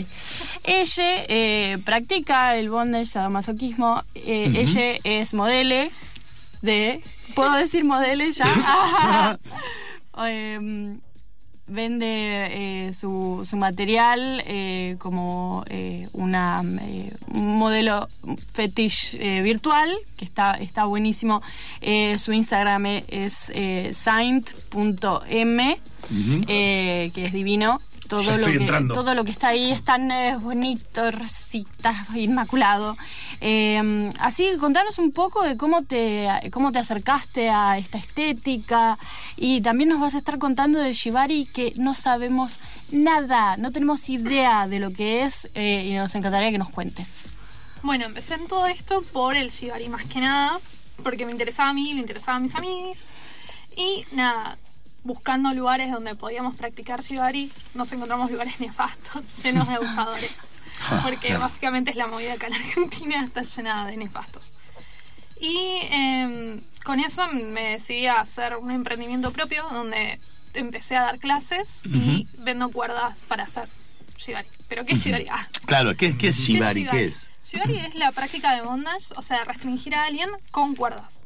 Ella 0.66 1.80
practica 1.86 2.58
el 2.58 2.70
bondage, 2.70 3.06
sadomasoquismo. 3.06 4.04
Ella 4.14 4.98
es 5.04 5.34
modele 5.34 5.92
de, 6.62 7.02
¿puedo 7.36 7.54
decir 7.54 7.86
modele 7.86 8.32
ya? 8.34 9.40
Em, 10.22 11.00
vende 11.70 12.88
eh, 12.88 12.94
su, 12.94 13.42
su, 13.44 13.58
material 13.58 14.44
eh, 14.46 14.96
como 15.00 15.64
eh, 15.70 16.08
una, 16.14 16.62
un 16.62 17.58
modelo 17.58 18.08
fetish 18.54 19.18
virtual, 19.44 19.90
que 20.18 20.26
está, 20.26 20.54
está 20.54 20.86
buenísimo. 20.86 21.42
su 22.18 22.34
Instagram 22.34 22.86
es 23.08 23.52
saint.m, 23.92 25.80
que 26.10 27.26
es 27.26 27.34
divino. 27.34 27.82
Todo 28.10 28.22
Ya 28.22 28.32
lo 28.32 28.40
estoy 28.40 28.54
que 28.58 28.64
entrando. 28.64 28.94
todo 28.94 29.14
lo 29.16 29.24
que 29.24 29.32
está 29.32 29.50
ahí 29.50 29.72
es 29.72 29.84
tan 29.86 30.12
eh, 30.12 30.36
bonito, 30.36 31.10
rosita, 31.12 32.06
inmaculado. 32.16 32.98
Eh, 33.40 34.12
así 34.20 34.50
que 34.50 34.58
contanos 34.58 35.00
un 35.00 35.12
poco 35.14 35.44
de 35.44 35.56
cómo 35.56 35.84
te 35.84 36.28
cómo 36.52 36.74
te 36.74 36.80
acercaste 36.80 37.50
a 37.50 37.78
esta 37.78 37.98
estética 37.98 38.98
y 39.38 39.62
también 39.62 39.90
nos 39.90 40.02
vas 40.02 40.16
a 40.16 40.18
estar 40.18 40.38
contando 40.40 40.80
de 40.80 40.94
Shibari 40.94 41.46
que 41.46 41.72
no 41.78 41.94
sabemos 41.94 42.60
nada, 42.92 43.56
no 43.56 43.72
tenemos 43.72 44.10
idea 44.10 44.68
de 44.68 44.80
lo 44.80 44.92
que 44.92 45.24
es 45.24 45.50
eh, 45.54 45.86
y 45.88 45.94
nos 45.94 46.14
encantaría 46.16 46.52
que 46.52 46.58
nos 46.58 46.70
cuentes. 46.70 47.30
Bueno, 47.84 48.06
empecé 48.06 48.34
en 48.34 48.48
todo 48.48 48.66
esto 48.66 49.02
por 49.14 49.36
el 49.38 49.50
Shibari 49.52 49.88
más 49.88 50.04
que 50.06 50.20
nada, 50.20 50.60
porque 51.04 51.26
me 51.26 51.32
interesaba 51.32 51.70
a 51.70 51.74
mí, 51.74 51.94
le 51.94 52.02
interesaba 52.02 52.38
a 52.38 52.42
mis 52.42 52.56
amigos. 52.56 53.10
Y 53.78 54.04
nada, 54.12 54.58
buscando 55.04 55.54
lugares 55.54 55.92
donde 55.92 56.16
podíamos 56.16 56.56
practicar 56.58 57.02
Shibari, 57.02 57.52
nos 57.74 57.92
encontramos 57.94 58.32
lugares 58.32 58.60
nefastos, 58.60 59.44
llenos 59.44 59.68
de 59.68 59.76
abusadores. 59.76 60.36
Porque 61.04 61.36
básicamente 61.38 61.92
es 61.92 61.98
la 61.98 62.08
movida 62.08 62.34
acá 62.34 62.48
en 62.48 62.54
Argentina, 62.54 63.24
está 63.26 63.44
llena 63.44 63.86
de 63.88 63.98
nefastos. 63.98 64.54
Y 65.42 65.58
eh, 65.92 66.60
con 66.84 67.00
eso 67.00 67.26
me 67.32 67.72
decidí 67.72 68.08
a 68.08 68.20
hacer 68.20 68.58
un 68.58 68.72
emprendimiento 68.72 69.32
propio 69.32 69.66
donde 69.72 70.20
empecé 70.54 70.98
a 70.98 71.04
dar 71.04 71.20
clases 71.20 71.84
y 71.86 72.28
vendo 72.40 72.70
cuerdas 72.70 73.24
para 73.28 73.44
hacer 73.44 73.70
Shibari. 74.18 74.48
¿Pero 74.68 74.86
qué 74.86 74.96
es 74.96 75.04
Shibari? 75.04 75.28
Ah, 75.30 75.48
Claro, 75.66 75.96
¿qué, 75.96 76.18
qué 76.18 76.30
es 76.30 76.38
¿Qué 76.38 76.44
Shibari? 76.44 76.86
¿Qué 76.88 77.06
es? 77.06 77.32
Shibari 77.44 77.78
es 77.78 77.96
la 77.96 78.12
práctica 78.12 78.54
de 78.56 78.62
bondage, 78.64 79.14
o 79.16 79.22
sea, 79.22 79.46
restringir 79.46 79.96
a 79.96 80.06
alguien 80.06 80.30
con 80.52 80.76
cuerdas. 80.76 81.24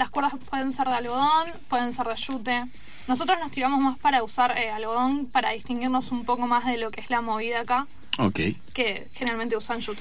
Las 0.00 0.08
cuerdas 0.08 0.32
pueden 0.48 0.72
ser 0.72 0.86
de 0.88 0.94
algodón, 0.94 1.50
pueden 1.68 1.92
ser 1.92 2.06
de 2.06 2.14
yute. 2.14 2.64
Nosotros 3.06 3.38
nos 3.38 3.50
tiramos 3.50 3.80
más 3.80 3.98
para 3.98 4.22
usar 4.22 4.56
eh, 4.56 4.70
algodón 4.70 5.26
para 5.26 5.50
distinguirnos 5.50 6.10
un 6.10 6.24
poco 6.24 6.46
más 6.46 6.64
de 6.64 6.78
lo 6.78 6.90
que 6.90 7.02
es 7.02 7.10
la 7.10 7.20
movida 7.20 7.60
acá, 7.60 7.86
Ok. 8.18 8.40
que 8.72 9.06
generalmente 9.12 9.58
usan 9.58 9.80
yute. 9.80 10.00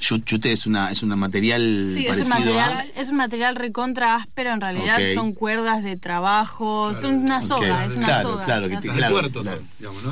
Yu- 0.00 0.22
Yute 0.24 0.50
es 0.52 0.66
una, 0.66 0.90
es 0.90 1.02
un 1.02 1.10
material 1.18 1.90
Sí, 1.94 2.06
es 2.06 2.18
parecido 2.18 2.22
Es 2.22 2.26
un, 2.26 2.32
a... 2.32 2.38
material, 2.38 2.92
es 2.96 3.08
un 3.10 3.16
material 3.16 3.56
recontra 3.56 4.14
áspero, 4.16 4.50
en 4.52 4.60
realidad 4.60 4.98
son 5.14 5.32
cuerdas 5.32 5.82
de 5.82 5.96
trabajo, 5.96 6.92
son 7.00 7.16
una 7.16 7.42
soga, 7.42 7.84
es 7.84 7.94
una 7.94 8.06
claro, 8.06 8.30
soga. 8.32 8.44
claro, 8.44 8.68
que 8.68 8.76
te- 8.78 8.88
claro, 8.88 9.30
claro. 9.30 9.60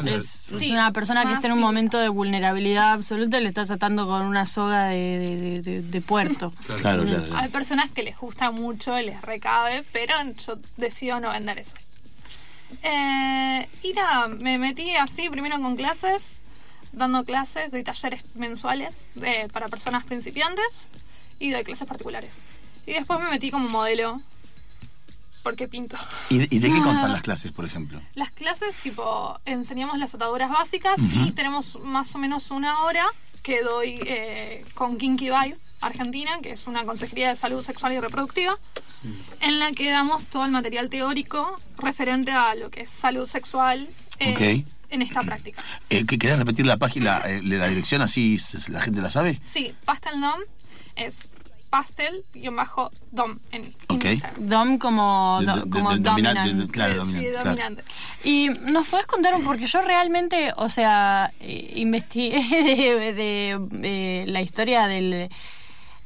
Es 0.04 0.42
Sí, 0.59 0.73
una 0.73 0.92
persona 0.92 1.25
que 1.26 1.33
está 1.33 1.47
en 1.47 1.54
un 1.54 1.59
sí. 1.59 1.64
momento 1.64 1.99
de 1.99 2.09
vulnerabilidad 2.09 2.92
absoluta 2.92 3.40
le 3.40 3.49
estás 3.49 3.71
atando 3.71 4.07
con 4.07 4.23
una 4.23 4.45
soga 4.47 4.85
de, 4.88 5.18
de- 5.18 5.62
de- 5.62 5.83
de 5.83 6.00
puerto. 6.00 6.52
Claro, 6.80 7.04
claro. 7.04 7.25
claro. 7.25 7.37
Hay 7.42 7.49
personas 7.49 7.90
que 7.90 8.02
les 8.02 8.16
gusta 8.18 8.50
mucho, 8.50 8.95
les 8.99 9.21
recabe, 9.23 9.85
pero 9.92 10.12
yo 10.47 10.59
decido 10.76 11.18
no 11.21 11.30
vender 11.30 11.59
esas. 11.59 11.88
Eh, 12.83 13.68
y 13.83 13.92
nada, 13.95 14.28
me 14.28 14.59
metí 14.59 14.95
así 14.97 15.28
primero 15.30 15.61
con 15.61 15.75
clases, 15.76 16.42
dando 16.92 17.25
clases, 17.25 17.71
doy 17.71 17.85
talleres 17.85 18.37
mensuales 18.37 19.09
eh, 19.23 19.49
para 19.52 19.68
personas 19.68 20.04
principiantes 20.04 20.92
y 21.38 21.50
doy 21.50 21.64
clases 21.64 21.88
particulares. 21.88 22.40
Y 22.87 22.92
después 22.92 23.21
me 23.21 23.30
metí 23.30 23.50
como 23.50 23.68
modelo, 23.68 24.21
porque 25.42 25.68
pinto. 25.68 25.97
¿Y, 26.30 26.54
y 26.54 26.59
de 26.59 26.73
qué 26.73 26.80
constan 26.83 27.12
las 27.12 27.23
clases, 27.23 27.52
por 27.52 27.64
ejemplo? 27.64 28.00
Las 28.14 28.30
clases, 28.30 28.75
tipo, 28.76 29.38
enseñamos 29.45 29.99
las 29.99 30.14
ataduras 30.14 30.50
básicas 30.50 30.99
y 31.00 31.30
tenemos 31.33 31.78
más 31.80 32.14
o 32.14 32.18
menos 32.18 32.50
una 32.50 32.83
hora 32.83 33.07
que 33.42 33.62
doy 33.62 33.99
eh, 34.07 34.64
con 34.75 34.99
Kinky 34.99 35.26
Vibe 35.30 35.57
Argentina, 35.80 36.38
que 36.42 36.50
es 36.52 36.66
una 36.66 36.85
consejería 36.85 37.28
de 37.28 37.37
salud 37.37 37.62
sexual 37.62 37.92
y 37.92 38.00
reproductiva, 38.00 38.59
en 39.40 39.59
la 39.59 39.73
que 39.73 39.90
damos 39.90 40.26
todo 40.26 40.45
el 40.45 40.50
material 40.50 40.90
teórico 40.90 41.54
referente 41.78 42.33
a 42.33 42.54
lo 42.57 42.68
que 42.71 42.83
es 42.83 42.90
salud 42.90 43.26
sexual 43.26 43.88
eh, 44.18 44.33
Ok. 44.33 44.68
En 44.90 45.02
esta 45.02 45.21
práctica. 45.23 45.62
Eh, 45.90 46.04
¿qué- 46.07 46.18
¿Querés 46.18 46.38
repetir 46.38 46.66
la 46.66 46.76
página, 46.76 47.18
eh, 47.26 47.40
la 47.42 47.68
dirección 47.68 48.02
así 48.02 48.37
la 48.71 48.80
gente 48.80 49.00
la 49.02 49.11
sabe? 49.11 49.40
Sí, 49.45 49.75
Pastel 49.85 50.21
Dom 50.21 50.40
es 50.97 51.30
pastel-dom 51.71 53.38
en 53.52 53.75
Ok. 53.88 54.04
Instagram. 54.07 54.47
Dom 54.49 54.78
como, 54.78 55.40
do- 55.45 55.57
de- 55.64 55.71
como 55.71 55.90
de- 55.92 55.99
domina- 56.00 56.33
de- 56.33 56.40
dominant. 56.40 56.61
de- 56.62 56.68
claro, 56.73 56.92
Sí, 56.92 56.99
dominante, 56.99 57.30
claro. 57.33 57.50
dominante. 57.50 57.85
Y 58.25 58.49
nos 58.73 58.88
puedes 58.88 59.07
contar, 59.07 59.35
un- 59.35 59.45
porque 59.45 59.66
yo 59.66 59.83
realmente, 59.83 60.52
o 60.57 60.68
sea, 60.68 61.33
eh, 61.40 61.73
investigué 61.76 62.40
de, 63.12 63.12
de, 63.12 63.59
eh, 63.83 64.25
la 64.28 64.40
historia 64.40 64.87
del, 64.87 65.28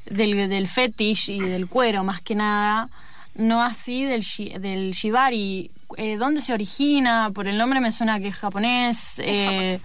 del, 0.07 0.49
del 0.49 0.67
fetish 0.69 1.31
y 1.31 1.39
del 1.41 1.69
cuero, 1.69 2.03
más 2.05 2.21
que 2.23 2.35
nada, 2.35 2.89
no 3.35 3.63
así 3.63 4.05
del, 4.05 4.23
shi- 4.23 4.59
del 4.59 4.93
shibari. 4.93 5.71
Eh, 5.97 6.17
¿Dónde 6.17 6.41
se 6.41 6.53
origina? 6.53 7.31
Por 7.35 7.49
el 7.49 7.59
nombre 7.59 7.81
me 7.81 7.93
suena 7.93 8.19
que 8.21 8.29
es 8.29 8.37
japonés. 8.37 9.19
eh, 9.19 9.81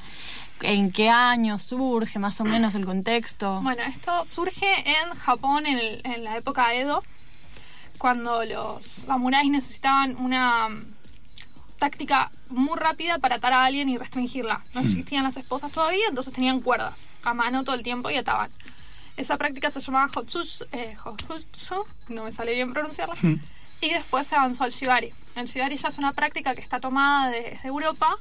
¿En 0.61 0.91
qué 0.91 1.09
año 1.09 1.59
surge 1.59 2.17
más 2.17 2.41
o 2.41 2.43
menos 2.43 2.73
el 2.75 2.83
contexto? 2.85 3.59
Bueno, 3.61 3.83
esto 3.83 4.23
surge 4.23 4.65
en 4.89 5.13
Japón 5.19 5.65
en, 5.67 5.77
el- 5.77 6.01
en 6.03 6.23
la 6.23 6.35
época 6.37 6.73
Edo, 6.73 7.03
cuando 7.99 8.43
los 8.43 8.83
samuráis 8.85 9.51
necesitaban 9.51 10.15
una 10.17 10.69
mm, 10.69 10.83
táctica 11.79 12.31
muy 12.49 12.75
rápida 12.77 13.19
para 13.19 13.35
atar 13.35 13.53
a 13.53 13.65
alguien 13.65 13.87
y 13.89 13.97
restringirla. 13.97 14.61
No 14.73 14.81
existían 14.81 15.23
las 15.23 15.37
esposas 15.37 15.71
todavía, 15.71 16.07
entonces 16.09 16.33
tenían 16.33 16.59
cuerdas 16.61 17.03
a 17.23 17.33
mano 17.33 17.63
todo 17.63 17.75
el 17.75 17.83
tiempo 17.83 18.09
y 18.09 18.15
ataban. 18.17 18.49
Esa 19.17 19.37
práctica 19.37 19.69
se 19.69 19.81
llamaba 19.81 20.07
Hotsuts- 20.09 20.67
eh, 20.71 20.95
no 22.09 22.23
me 22.23 22.31
sale 22.31 22.53
bien 22.53 22.71
pronunciarla, 22.71 23.15
y 23.81 23.89
después 23.89 24.25
se 24.27 24.35
avanzó 24.35 24.63
al 24.63 24.71
Shibari. 24.71 25.11
El 25.35 25.47
Shibari 25.47 25.77
ya 25.77 25.89
es 25.89 25.97
una 25.97 26.13
práctica 26.13 26.55
que 26.55 26.61
está 26.61 26.79
tomada 26.79 27.29
desde 27.31 27.67
Europa 27.67 28.15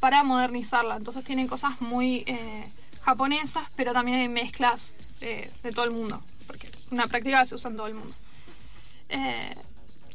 para 0.00 0.22
modernizarla, 0.22 0.96
entonces 0.96 1.24
tiene 1.24 1.46
cosas 1.46 1.80
muy 1.80 2.24
eh, 2.26 2.64
japonesas, 3.02 3.64
pero 3.76 3.92
también 3.92 4.18
hay 4.20 4.28
mezclas 4.28 4.94
eh, 5.22 5.50
de 5.62 5.72
todo 5.72 5.86
el 5.86 5.92
mundo, 5.92 6.20
porque 6.46 6.66
es 6.68 6.72
una 6.90 7.06
práctica 7.06 7.40
que 7.40 7.46
se 7.48 7.54
usa 7.54 7.70
en 7.70 7.76
todo 7.76 7.86
el 7.86 7.94
mundo. 7.94 8.14
Eh, 9.08 9.54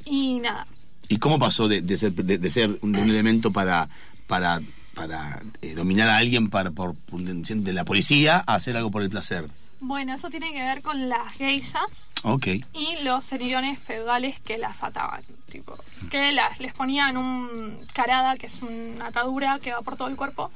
y 0.05 0.39
nada, 0.39 0.65
¿Y 1.07 1.17
cómo 1.17 1.39
pasó 1.39 1.67
de, 1.67 1.81
de 1.81 1.97
ser, 1.97 2.13
de, 2.13 2.37
de 2.37 2.51
ser 2.51 2.69
un, 2.81 2.95
un 2.95 3.09
elemento 3.09 3.49
para, 3.51 3.89
para, 4.27 4.61
para 4.93 5.41
eh, 5.63 5.73
dominar 5.73 6.07
a 6.07 6.17
alguien 6.17 6.51
para, 6.51 6.69
por, 6.69 6.95
de 7.11 7.73
la 7.73 7.83
policía 7.83 8.43
a 8.45 8.53
hacer 8.55 8.77
algo 8.77 8.91
por 8.91 9.01
el 9.01 9.09
placer? 9.09 9.49
Bueno, 9.81 10.13
eso 10.13 10.29
tiene 10.29 10.51
que 10.51 10.61
ver 10.61 10.81
con 10.81 11.09
las 11.09 11.31
geishas 11.33 12.13
Ok. 12.23 12.47
y 12.73 12.97
los 13.03 13.23
seriones 13.25 13.79
feudales 13.79 14.39
que 14.39 14.57
las 14.57 14.83
ataban, 14.83 15.21
tipo, 15.51 15.75
que 16.11 16.31
las, 16.33 16.59
les 16.59 16.73
ponían 16.73 17.17
un 17.17 17.77
carada, 17.93 18.35
que 18.37 18.47
es 18.47 18.61
una 18.61 19.07
atadura 19.07 19.57
que 19.59 19.71
va 19.73 19.81
por 19.81 19.95
todo 19.97 20.07
el 20.09 20.15
cuerpo, 20.15 20.51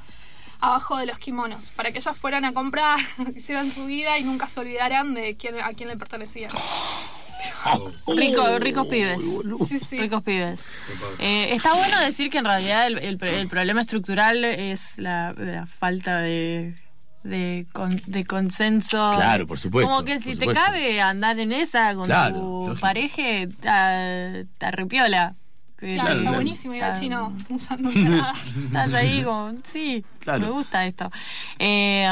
abajo 0.60 0.98
de 0.98 1.06
los 1.06 1.18
kimonos, 1.20 1.72
para 1.72 1.92
que 1.92 2.00
ellas 2.00 2.18
fueran 2.18 2.46
a 2.46 2.54
comprar, 2.54 3.00
hicieran 3.36 3.70
su 3.72 3.86
vida 3.86 4.18
y 4.18 4.24
nunca 4.24 4.48
se 4.48 4.60
olvidaran 4.60 5.14
de 5.14 5.36
quién, 5.36 5.60
a 5.60 5.74
quién 5.74 5.90
le 5.90 5.98
pertenecían. 5.98 6.52
Rico, 8.08 8.60
ricos 8.60 8.88
pibes. 8.88 9.24
Sí, 9.70 9.80
sí. 9.80 10.00
Ricos 10.00 10.24
pibes. 10.24 10.72
Eh, 11.20 11.54
está 11.54 11.74
bueno 11.74 12.00
decir 12.00 12.30
que 12.30 12.38
en 12.38 12.46
realidad 12.46 12.88
el, 12.88 12.98
el- 13.00 13.22
el 13.24 13.48
problema 13.48 13.82
estructural 13.82 14.44
es 14.46 14.98
la, 15.00 15.34
la 15.38 15.66
falta 15.66 16.18
de, 16.20 16.76
de, 17.24 17.66
con- 17.74 18.02
de 18.06 18.26
consenso. 18.26 19.12
Claro, 19.16 19.48
por 19.48 19.60
supuesto, 19.60 19.90
Como 19.92 20.04
que 20.06 20.20
si 20.20 20.32
te 20.36 20.46
supuesto. 20.46 20.62
cabe 20.64 21.02
andar 21.02 21.40
en 21.40 21.52
esa 21.52 21.94
con 21.96 22.06
Claro, 22.06 22.36
tu 22.40 22.64
lógico. 22.68 22.82
pareja, 22.82 23.24
te 23.62 24.46
te 24.58 24.66
arrepiola. 24.66 25.36
Claro, 25.76 25.96
Claro, 25.96 26.10
está 26.12 26.22
claro. 26.22 26.36
buenísimo 26.38 26.74
ir 26.76 26.84
al 26.86 26.98
chino 26.98 27.34
usando 27.50 27.90
un 27.90 28.06
carada. 28.08 28.34
Estás 28.68 28.94
ahí 28.94 29.22
como, 29.24 29.52
sí, 29.70 30.06
Claro. 30.20 30.40
me 30.40 30.50
gusta 30.50 30.86
esto. 30.86 31.12
Eh, 31.60 32.08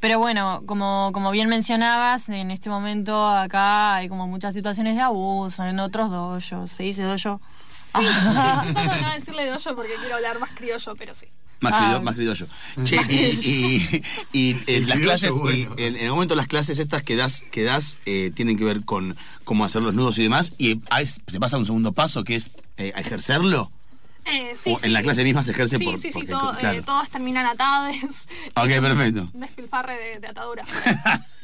pero 0.00 0.18
bueno, 0.18 0.62
como, 0.66 1.10
como 1.12 1.30
bien 1.30 1.50
mencionabas, 1.50 2.30
en 2.30 2.50
este 2.50 2.70
momento 2.70 3.28
acá 3.28 3.96
hay 3.96 4.08
como 4.08 4.26
muchas 4.28 4.54
situaciones 4.54 4.96
de 4.96 5.02
abuso, 5.02 5.62
en 5.64 5.78
otros 5.80 6.10
doyos, 6.10 6.70
¿se 6.70 6.84
dice 6.84 7.02
doyo? 7.02 7.38
Sí, 7.66 8.00
sí, 8.00 8.02
yo 8.02 8.72
trato 8.72 8.94
de 8.94 9.00
no 9.02 9.12
decirle 9.12 9.44
de 9.44 9.52
hoyo 9.52 9.76
porque 9.76 9.92
quiero 10.00 10.14
hablar 10.16 10.38
más 10.40 10.50
criollo, 10.54 10.94
pero 10.96 11.14
sí. 11.14 11.26
Más, 11.62 11.72
Ah. 11.74 11.78
querido, 11.80 12.02
más 12.02 12.14
querido 12.14 12.34
yo. 12.34 12.46
Che, 12.84 12.96
y, 13.08 13.14
y, 13.48 14.02
y, 14.32 14.50
eh, 14.66 14.80
las 14.80 14.96
criollo, 14.96 15.02
clases, 15.04 15.32
bueno. 15.34 15.74
y 15.78 15.82
en, 15.82 15.96
en 15.96 16.04
el 16.04 16.10
momento 16.10 16.34
las 16.34 16.46
clases 16.48 16.78
estas 16.78 17.02
que 17.02 17.16
das, 17.16 17.44
que 17.50 17.62
das 17.64 17.98
eh, 18.04 18.30
tienen 18.34 18.58
que 18.58 18.64
ver 18.64 18.84
con 18.84 19.16
cómo 19.44 19.64
hacer 19.64 19.80
los 19.82 19.94
nudos 19.94 20.18
y 20.18 20.24
demás, 20.24 20.54
y 20.58 20.80
hay- 20.90 21.06
se 21.06 21.40
pasa 21.40 21.56
a 21.56 21.58
un 21.60 21.64
segundo 21.66 21.92
paso 21.92 22.24
que 22.24 22.34
es 22.34 22.50
eh, 22.76 22.92
a 22.94 23.00
ejercerlo. 23.00 23.70
Eh, 24.24 24.54
sí, 24.62 24.72
O 24.72 24.78
sí. 24.78 24.86
en 24.86 24.92
la 24.92 25.02
clase 25.02 25.24
misma 25.24 25.42
se 25.42 25.50
ejerce 25.50 25.78
sí, 25.78 25.84
por- 25.84 25.98
sí, 25.98 26.12
sí, 26.12 26.26
todo, 26.26 26.56
eh, 26.60 26.80
todas 26.86 27.10
terminan 27.10 27.44
atadas. 27.46 27.94
Ok, 28.54 28.66
Es 28.68 28.78
un 28.78 28.84
perfecto. 28.84 29.30
Despilfarre 29.34 29.98
de, 29.98 30.20
de 30.20 30.26
atadura. 30.28 30.64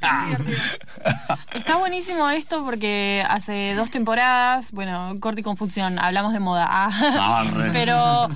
Está 1.55 1.77
buenísimo 1.77 2.29
esto 2.31 2.65
porque 2.65 3.25
hace 3.29 3.75
dos 3.75 3.91
temporadas, 3.91 4.71
bueno, 4.73 5.17
corte 5.21 5.41
y 5.41 5.45
confusión, 5.45 5.99
hablamos 5.99 6.33
de 6.33 6.41
moda. 6.41 6.67
Ah. 6.71 7.45
Pero 7.73 8.29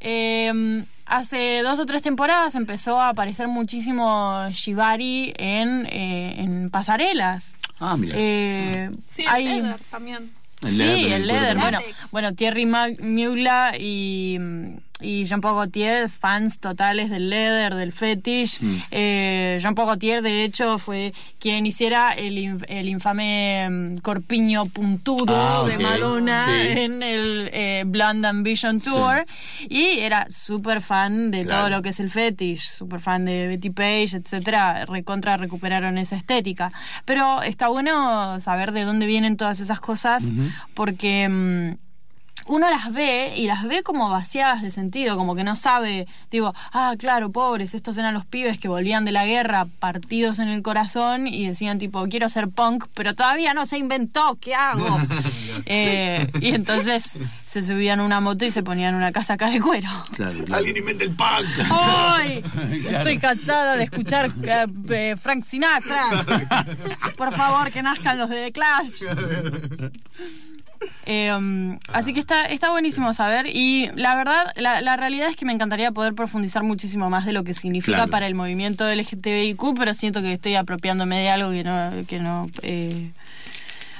eh, 0.00 0.84
hace 1.08 1.62
dos 1.62 1.78
o 1.78 1.86
tres 1.86 2.02
temporadas 2.02 2.54
empezó 2.54 3.00
a 3.00 3.08
aparecer 3.10 3.48
muchísimo 3.48 4.48
Shibari 4.50 5.32
en, 5.36 5.86
eh, 5.86 6.40
en 6.42 6.70
pasarelas. 6.70 7.56
Ah, 7.80 7.96
mira. 7.96 8.14
Eh, 8.16 8.90
Sí, 9.10 9.24
el 9.36 9.44
leather 9.44 9.76
también. 9.90 10.30
El 10.62 10.68
sí, 10.70 10.76
leather 10.78 10.96
también, 11.00 11.12
el 11.22 11.26
leather. 11.26 11.58
Bueno, 11.58 11.78
bueno, 12.10 12.34
Thierry 12.34 12.66
Mugla 12.66 13.72
y, 13.78 14.38
mm, 14.40 14.76
y 15.00 15.24
Jean-Paul 15.24 15.56
Gaultier, 15.56 16.08
fans 16.08 16.58
totales 16.58 17.10
del 17.10 17.30
leather, 17.30 17.74
del 17.74 17.92
fetish. 17.92 18.60
Eh, 18.90 19.58
Jean-Paul 19.60 19.86
Gaultier, 19.86 20.22
de 20.22 20.44
hecho, 20.44 20.78
fue 20.78 21.12
quien 21.38 21.66
hiciera 21.66 22.10
el, 22.12 22.62
el 22.68 22.88
infame 22.88 23.68
mm, 23.70 23.96
corpiño 23.98 24.66
puntudo 24.66 25.34
Ah, 25.36 25.64
de. 25.68 25.78
Madonna 25.78 26.46
Sí. 26.46 26.80
en 26.80 27.02
el 27.02 27.50
eh, 27.52 27.84
Blonde 27.86 28.26
Ambition 28.28 28.80
Sí. 28.80 28.90
Tour. 28.90 29.24
Y 29.68 30.00
era 30.00 30.26
súper 30.30 30.80
fan 30.80 31.30
de 31.30 31.44
Claro. 31.44 31.60
todo 31.66 31.70
lo 31.76 31.82
que 31.82 31.90
es 31.90 32.00
el 32.00 32.10
fetish, 32.10 32.62
súper 32.68 33.00
fan 33.00 33.24
de 33.24 33.46
Betty 33.46 33.70
Page, 33.70 34.16
etcétera. 34.16 34.84
Recontra 34.86 35.36
recuperaron 35.36 35.98
esa 35.98 36.16
estética. 36.16 36.72
Pero 37.04 37.42
está 37.42 37.68
bueno 37.68 38.40
saber 38.40 38.72
de 38.72 38.82
dónde 38.84 39.06
vienen 39.06 39.36
todas 39.36 39.60
esas 39.60 39.80
cosas, 39.80 40.32
porque. 40.74 41.76
Uno 42.48 42.68
las 42.70 42.92
ve 42.92 43.34
y 43.36 43.46
las 43.46 43.64
ve 43.64 43.82
como 43.82 44.08
vaciadas 44.08 44.62
de 44.62 44.70
sentido, 44.70 45.16
como 45.16 45.34
que 45.34 45.44
no 45.44 45.54
sabe, 45.54 46.06
digo, 46.30 46.54
ah, 46.72 46.94
claro, 46.98 47.30
pobres, 47.30 47.74
estos 47.74 47.96
eran 47.98 48.14
los 48.14 48.24
pibes 48.24 48.58
que 48.58 48.68
volvían 48.68 49.04
de 49.04 49.12
la 49.12 49.26
guerra 49.26 49.66
partidos 49.78 50.38
en 50.38 50.48
el 50.48 50.62
corazón 50.62 51.26
y 51.26 51.46
decían 51.46 51.78
tipo, 51.78 52.06
quiero 52.08 52.28
ser 52.28 52.48
punk, 52.48 52.86
pero 52.94 53.14
todavía 53.14 53.54
no 53.54 53.66
se 53.66 53.78
inventó, 53.78 54.36
¿qué 54.40 54.54
hago? 54.54 54.98
Eh, 55.70 56.30
y 56.40 56.54
entonces 56.54 57.18
se 57.44 57.62
subían 57.62 58.00
a 58.00 58.04
una 58.04 58.20
moto 58.20 58.44
y 58.44 58.50
se 58.50 58.62
ponían 58.62 58.94
una 58.94 59.12
casaca 59.12 59.50
de 59.50 59.60
cuero. 59.60 59.88
Claro, 60.12 60.44
claro. 60.44 60.54
Alguien 60.54 60.76
inventa 60.78 61.04
el 61.04 61.10
punk. 61.10 61.68
¡Ay! 61.70 62.44
Estoy 62.88 63.18
cansada 63.18 63.76
de 63.76 63.84
escuchar 63.84 64.30
eh, 64.44 64.66
eh, 64.90 65.16
Frank 65.20 65.44
Sinatra. 65.44 66.24
Por 67.16 67.34
favor, 67.34 67.70
que 67.70 67.82
nazcan 67.82 68.18
los 68.18 68.30
de 68.30 68.46
The 68.46 68.52
Clash. 68.52 69.02
Eh, 71.10 71.78
así 71.94 72.12
que 72.12 72.20
está, 72.20 72.42
está 72.44 72.70
buenísimo 72.70 73.14
saber 73.14 73.46
y 73.46 73.88
la 73.94 74.14
verdad, 74.14 74.52
la, 74.56 74.82
la 74.82 74.96
realidad 74.98 75.28
es 75.30 75.36
que 75.36 75.46
me 75.46 75.54
encantaría 75.54 75.90
poder 75.90 76.14
profundizar 76.14 76.62
muchísimo 76.62 77.08
más 77.08 77.24
de 77.24 77.32
lo 77.32 77.44
que 77.44 77.54
significa 77.54 77.96
Claro. 77.96 78.10
para 78.10 78.26
el 78.26 78.34
movimiento 78.34 78.86
LGTBIQ, 78.86 79.74
pero 79.78 79.94
siento 79.94 80.20
que 80.20 80.32
estoy 80.34 80.54
apropiándome 80.54 81.18
de 81.18 81.30
algo 81.30 81.50
que 81.50 81.64
no, 81.64 81.90
que 82.06 82.18
no, 82.20 82.50
eh, 82.62 83.10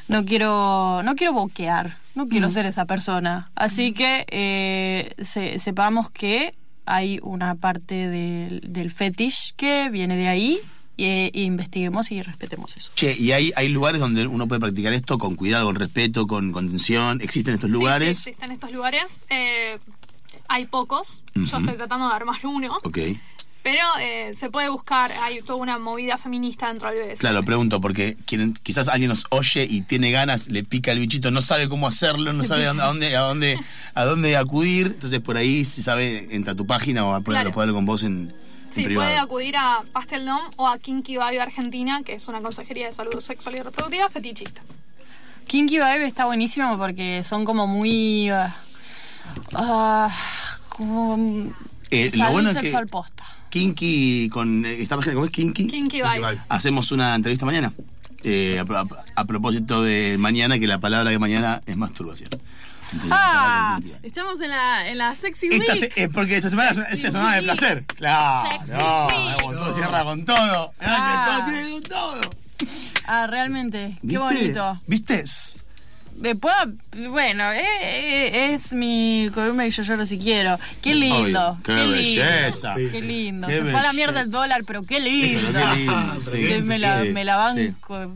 no 0.08 0.24
quiero, 0.26 1.02
no 1.02 1.14
quiero 1.16 1.32
boquear, 1.32 1.96
no 2.14 2.28
quiero 2.28 2.50
ser 2.50 2.66
esa 2.66 2.84
persona. 2.84 3.50
Así 3.54 3.92
que 3.92 4.26
eh, 4.30 5.14
se- 5.22 5.58
sepamos 5.58 6.10
que 6.10 6.54
hay 6.84 7.20
una 7.22 7.54
parte 7.54 8.08
del, 8.08 8.60
del 8.66 8.90
fetish 8.90 9.54
que 9.56 9.88
viene 9.90 10.16
de 10.16 10.28
ahí 10.28 10.58
e, 10.98 11.30
e 11.32 11.42
investiguemos 11.42 12.10
y 12.10 12.20
respetemos 12.22 12.76
eso. 12.76 12.90
Che, 12.94 13.16
y 13.18 13.32
hay, 13.32 13.52
hay 13.56 13.68
lugares 13.68 14.00
donde 14.00 14.26
uno 14.26 14.46
puede 14.48 14.60
practicar 14.60 14.92
esto 14.92 15.18
con 15.18 15.36
cuidado, 15.36 15.66
con 15.66 15.76
respeto, 15.76 16.26
con 16.26 16.52
contención. 16.52 17.20
¿Existen 17.22 17.54
estos 17.54 17.70
lugares? 17.70 18.18
Sí, 18.18 18.30
existen 18.30 18.52
estos 18.52 18.72
lugares. 18.72 19.20
Eh, 19.30 19.78
hay 20.48 20.66
pocos. 20.66 21.22
Yo 21.34 21.58
estoy 21.58 21.74
tratando 21.76 22.08
de 22.08 22.14
armar 22.14 22.44
uno. 22.44 22.78
Ok. 22.84 22.98
Pero 23.62 23.82
eh, 24.00 24.32
se 24.34 24.50
puede 24.50 24.70
buscar. 24.70 25.12
Hay 25.20 25.42
toda 25.42 25.56
una 25.56 25.78
movida 25.78 26.16
feminista 26.16 26.68
dentro 26.68 26.90
del 26.90 27.08
BDSM. 27.08 27.18
Claro, 27.18 27.44
pregunto, 27.44 27.80
porque 27.80 28.16
quien, 28.24 28.54
quizás 28.54 28.88
alguien 28.88 29.10
nos 29.10 29.26
oye 29.30 29.66
y 29.68 29.82
tiene 29.82 30.10
ganas, 30.10 30.48
le 30.48 30.64
pica 30.64 30.92
el 30.92 31.00
bichito, 31.00 31.30
no 31.30 31.42
sabe 31.42 31.68
cómo 31.68 31.86
hacerlo, 31.86 32.32
no 32.32 32.44
sabe 32.44 32.66
a 32.66 32.72
dónde, 32.72 33.14
a 33.16 33.20
dónde, 33.20 33.58
a 33.94 34.04
dónde, 34.04 34.36
acudir. 34.36 34.86
Entonces 34.86 35.20
por 35.20 35.36
ahí, 35.36 35.64
si 35.64 35.82
sabe, 35.82 36.28
entra 36.30 36.52
a 36.52 36.56
tu 36.56 36.66
página 36.66 37.04
o 37.04 37.10
Claro. 37.22 37.52
puede 37.52 37.64
hablar 37.68 37.74
con 37.74 37.84
vos 37.84 38.04
en 38.04 38.32
Sí, 38.70 38.84
privado. 38.84 39.06
puede 39.08 39.18
acudir 39.18 39.56
a 39.56 39.82
Pastel 39.92 40.24
Dom 40.26 40.40
o 40.56 40.68
a 40.68 40.78
Kinky 40.78 41.12
Vibe 41.18 41.40
Argentina, 41.40 42.02
que 42.04 42.14
es 42.14 42.28
una 42.28 42.40
consejería 42.40 42.86
de 42.86 42.92
salud 42.92 43.18
sexual 43.20 43.54
y 43.56 43.60
reproductiva 43.62 44.08
fetichista. 44.08 44.60
Kinky 45.46 45.76
Vibe 45.78 46.06
está 46.06 46.26
buenísimo 46.26 46.76
porque 46.76 47.24
son 47.24 47.44
como 47.44 47.66
muy. 47.66 48.28
ah, 48.30 48.54
ah, 49.54 50.14
como. 50.68 51.16
mm, 51.16 51.52
Eh, 51.90 52.10
lo 52.14 52.30
bueno 52.30 52.50
es 52.50 52.56
que- 52.56 52.62
sexual 52.62 52.86
posta. 52.86 53.24
Kinky, 53.50 54.28
con 54.28 54.66
eh, 54.66 54.82
esta 54.82 54.96
página, 54.96 55.14
¿cómo 55.14 55.24
es 55.24 55.32
Kinky? 55.32 55.66
Kinky 55.66 56.02
Vibe. 56.02 56.38
Hacemos 56.50 56.92
una 56.92 57.14
entrevista 57.14 57.46
mañana. 57.46 57.72
Eh, 58.22 58.58
a, 58.68 58.80
a- 58.80 58.86
a 59.14 59.24
propósito 59.24 59.82
de 59.82 60.16
mañana, 60.18 60.58
que 60.58 60.66
la 60.66 60.78
palabra 60.80 61.10
de 61.10 61.18
mañana 61.18 61.62
es 61.64 61.76
masturbación. 61.76 62.28
Entonces, 62.92 63.12
Ah, 63.12 63.80
estamos 64.02 64.40
en 64.40 64.50
la, 64.50 64.88
en 64.88 64.98
la 64.98 65.14
Sexy 65.14 65.48
Esta 65.52 65.72
Week. 65.74 65.92
se- 65.94 66.02
eh, 66.04 66.08
porque 66.08 66.36
esta 66.36 66.50
semana 66.50 66.70
es 66.70 66.76
una- 66.76 66.88
esta 66.88 67.10
semana 67.10 67.36
de 67.36 67.42
placer. 67.42 67.84
Claro. 67.96 68.50
Sexy 68.60 68.72
No, 68.72 69.36
todo 69.52 69.74
cierra 69.74 70.04
con 70.04 70.24
todo. 70.24 70.72
Ah, 70.80 71.24
que 71.26 71.30
todo 71.30 71.44
tiene 71.52 71.70
con 71.72 71.82
todo. 71.82 72.20
Realmente. 73.28 73.92
Qué 74.00 74.06
¿Viste? 74.06 74.18
bonito. 74.24 74.80
¿Viste? 74.86 75.24
Me 76.20 76.34
puedo, 76.34 76.56
bueno, 77.10 77.52
eh, 77.52 77.62
eh, 77.82 78.54
es 78.54 78.72
mi 78.72 79.30
columna 79.32 79.66
y 79.66 79.70
yo 79.70 79.84
lloro 79.84 80.04
si 80.04 80.18
quiero. 80.18 80.58
Qué 80.82 80.94
lindo. 80.94 81.50
Obvio. 81.50 81.58
Qué 81.62 81.72
lindo. 81.74 81.92
belleza. 81.92 82.74
Qué 82.74 82.90
Sí, 82.90 83.00
lindo. 83.02 83.46
Qué 83.46 83.54
Se 83.58 83.62
fue 83.62 83.78
a 83.78 83.82
la 83.82 83.92
mierda 83.92 84.20
el 84.20 84.26
belleza. 84.26 84.38
dólar, 84.38 84.62
pero 84.66 84.82
qué 84.82 84.98
lindo. 84.98 85.48
Pero 85.52 85.60
qué 85.74 85.76
lindo, 85.76 86.20
sí, 86.20 86.30
Que 86.44 86.62
me, 86.62 86.78
la, 86.80 87.02
sí, 87.02 87.08
me 87.10 87.24
la 87.24 87.52
sí. 87.54 87.68
banco. 87.68 88.14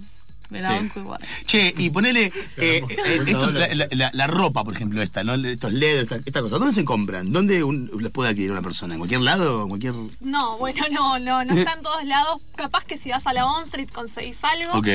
Me 0.51 0.61
la 0.61 0.69
Sí. 0.69 0.75
banco 0.75 1.01
igual. 1.01 1.21
Che, 1.47 1.75
y 1.79 1.91
ponele 1.91 2.27
eh, 2.57 2.83
eh, 2.89 3.21
estos- 3.27 3.55
la, 3.55 3.69
la- 3.75 3.89
la- 3.91 4.11
la 4.13 4.27
ropa, 4.27 4.65
por 4.65 4.75
ejemplo, 4.75 5.01
esta, 5.03 5.25
¿no? 5.25 5.35
Estos 5.35 5.73
leathers, 5.73 6.03
esta, 6.13 6.17
esta 6.25 6.43
cosa. 6.43 6.59
¿Dónde 6.59 6.75
se 6.75 6.85
compran? 6.85 7.33
¿Dónde 7.33 7.65
un- 7.65 7.91
les 8.01 8.11
puede 8.13 8.31
adquirir 8.31 8.51
una 8.53 8.63
persona? 8.63 8.95
¿En 8.95 8.99
cualquier 9.01 9.23
lado? 9.23 9.63
¿En 9.63 9.69
cualquier...? 9.69 9.95
No, 10.21 10.59
bueno, 10.59 10.85
no, 10.93 11.19
no, 11.19 11.45
no 11.45 11.55
está 11.55 11.73
en 11.73 11.83
todos 11.83 12.05
lados. 12.05 12.41
Capaz 12.57 12.85
que 12.85 12.97
si 12.99 13.11
vas 13.11 13.27
a 13.27 13.33
la 13.33 13.47
On 13.47 13.65
Street 13.65 13.89
conseguís 13.93 14.43
algo. 14.45 14.73
Ok. 14.79 14.89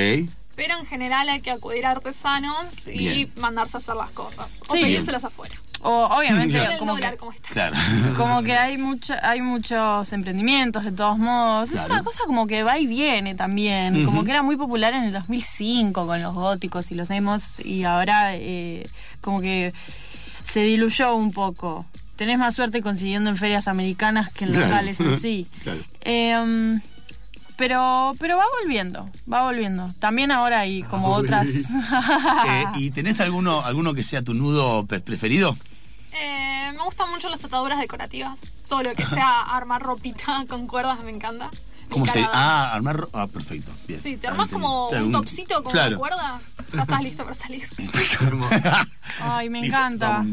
Pero 0.56 0.76
en 0.80 0.88
general 0.88 1.30
hay 1.30 1.40
que 1.42 1.52
acudir 1.52 1.86
a 1.86 1.92
artesanos 1.92 2.88
y 2.88 2.98
Bien. 2.98 3.32
mandarse 3.40 3.78
a 3.78 3.80
hacer 3.80 3.96
las 3.96 4.10
cosas. 4.12 4.64
O 4.68 4.74
Sí. 4.76 4.82
pedírselas 4.82 5.24
afuera. 5.24 5.54
O 5.84 6.06
obviamente, 6.06 6.60
como 6.80 6.96
que, 6.96 7.18
como 7.18 7.32
está. 7.32 7.50
Claro. 7.50 7.76
como 8.18 8.42
que 8.44 8.54
hay 8.54 8.78
mucho, 8.78 9.14
hay 9.22 9.42
muchos 9.42 10.12
emprendimientos 10.12 10.84
de 10.84 10.92
todos 10.92 11.18
modos. 11.18 11.72
Es 11.72 11.86
una 11.86 12.04
cosa 12.04 12.22
como 12.26 12.48
que 12.48 12.64
va 12.64 12.78
y 12.80 12.88
viene 12.88 13.36
también. 13.36 14.04
Como 14.06 14.24
que 14.24 14.32
era 14.32 14.42
muy 14.44 14.56
popular 14.58 14.94
en 14.94 15.04
el 15.04 15.14
2005 15.14 16.06
con 16.08 16.22
los 16.22 16.34
góticos 16.34 16.92
y 16.92 16.96
los 16.96 17.10
emos 17.12 17.60
y 17.60 17.84
ahora 17.84 18.36
eh, 18.36 18.88
como 19.22 19.40
que 19.42 19.72
se 20.44 20.62
diluyó 20.62 21.16
un 21.16 21.32
poco. 21.32 21.86
Tenés 22.16 22.40
más 22.40 22.56
suerte 22.56 22.82
consiguiendo 22.82 23.30
en 23.30 23.38
ferias 23.38 23.68
americanas 23.68 24.30
que 24.32 24.46
en 24.46 24.52
Claro. 24.54 24.68
locales 24.70 25.00
en 25.00 25.20
sí. 25.20 25.48
Claro. 25.64 25.80
Pero, 27.58 28.14
pero 28.20 28.38
va 28.38 28.46
volviendo, 28.62 29.10
va 29.32 29.44
volviendo. 29.44 29.92
También 30.00 30.32
ahora 30.32 30.60
hay 30.62 30.84
como 30.84 31.14
otras. 31.14 31.50
Eh, 32.48 32.64
¿Y 32.76 32.92
tenés 32.92 33.20
alguno, 33.20 33.62
alguno 33.66 33.94
que 33.94 34.04
sea 34.04 34.22
tu 34.22 34.34
nudo 34.34 34.86
preferido? 34.86 35.58
Eh, 36.14 36.72
me 36.74 36.84
gustan 36.84 37.10
mucho 37.10 37.30
las 37.30 37.44
ataduras 37.44 37.80
decorativas. 37.80 38.40
Todo 38.70 38.84
lo 38.84 38.94
que 38.94 39.06
sea 39.08 39.42
armar 39.42 39.82
ropita 39.82 40.46
con 40.48 40.68
cuerdas 40.68 41.00
me 41.04 41.12
encanta. 41.12 41.50
¿Cómo 41.90 42.06
se...? 42.06 42.24
Ah, 42.34 42.72
armar... 42.74 43.08
Ah, 43.14 43.28
perfecto. 43.28 43.72
Bien. 43.88 44.02
Sí, 44.02 44.18
te 44.18 44.28
Ah, 44.28 44.32
armas 44.32 44.50
como 44.50 44.90
Claro, 44.90 45.06
un 45.06 45.12
topsito 45.14 45.64
con 45.64 45.72
claro. 45.72 45.98
cuerda, 45.98 46.40
ya 46.74 46.82
estás 46.82 47.02
listo 47.04 47.24
para 47.24 47.36
salir. 47.36 47.68
Ay, 49.20 49.50
me 49.50 49.66
encanta. 49.66 50.24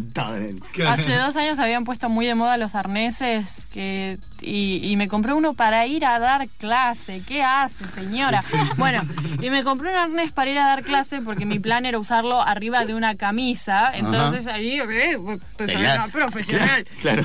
Hace 0.88 1.16
dos 1.16 1.36
años 1.36 1.58
habían 1.58 1.84
puesto 1.84 2.08
muy 2.08 2.26
de 2.26 2.34
moda 2.34 2.56
los 2.56 2.74
arneses 2.74 3.66
que, 3.72 4.18
y, 4.42 4.80
y 4.82 4.96
me 4.96 5.08
compré 5.08 5.32
uno 5.32 5.54
para 5.54 5.86
ir 5.86 6.04
a 6.04 6.18
dar 6.18 6.48
clase. 6.58 7.22
¿Qué 7.26 7.42
hace, 7.42 7.84
señora? 7.86 8.42
Bueno, 8.76 9.02
y 9.40 9.50
me 9.50 9.62
compré 9.64 9.90
un 9.90 9.96
arnés 9.96 10.32
para 10.32 10.50
ir 10.50 10.58
a 10.58 10.66
dar 10.66 10.82
clase 10.82 11.20
porque 11.22 11.46
mi 11.46 11.58
plan 11.58 11.86
era 11.86 11.98
usarlo 11.98 12.40
arriba 12.42 12.84
de 12.84 12.94
una 12.94 13.14
camisa. 13.14 13.92
Entonces 13.94 14.46
ahí, 14.46 14.80
eh, 14.80 15.18
pues, 15.56 15.70
soy 15.70 15.80
Claro. 15.80 16.02
una 16.04 16.12
profesional. 16.12 16.86
Claro. 17.00 17.24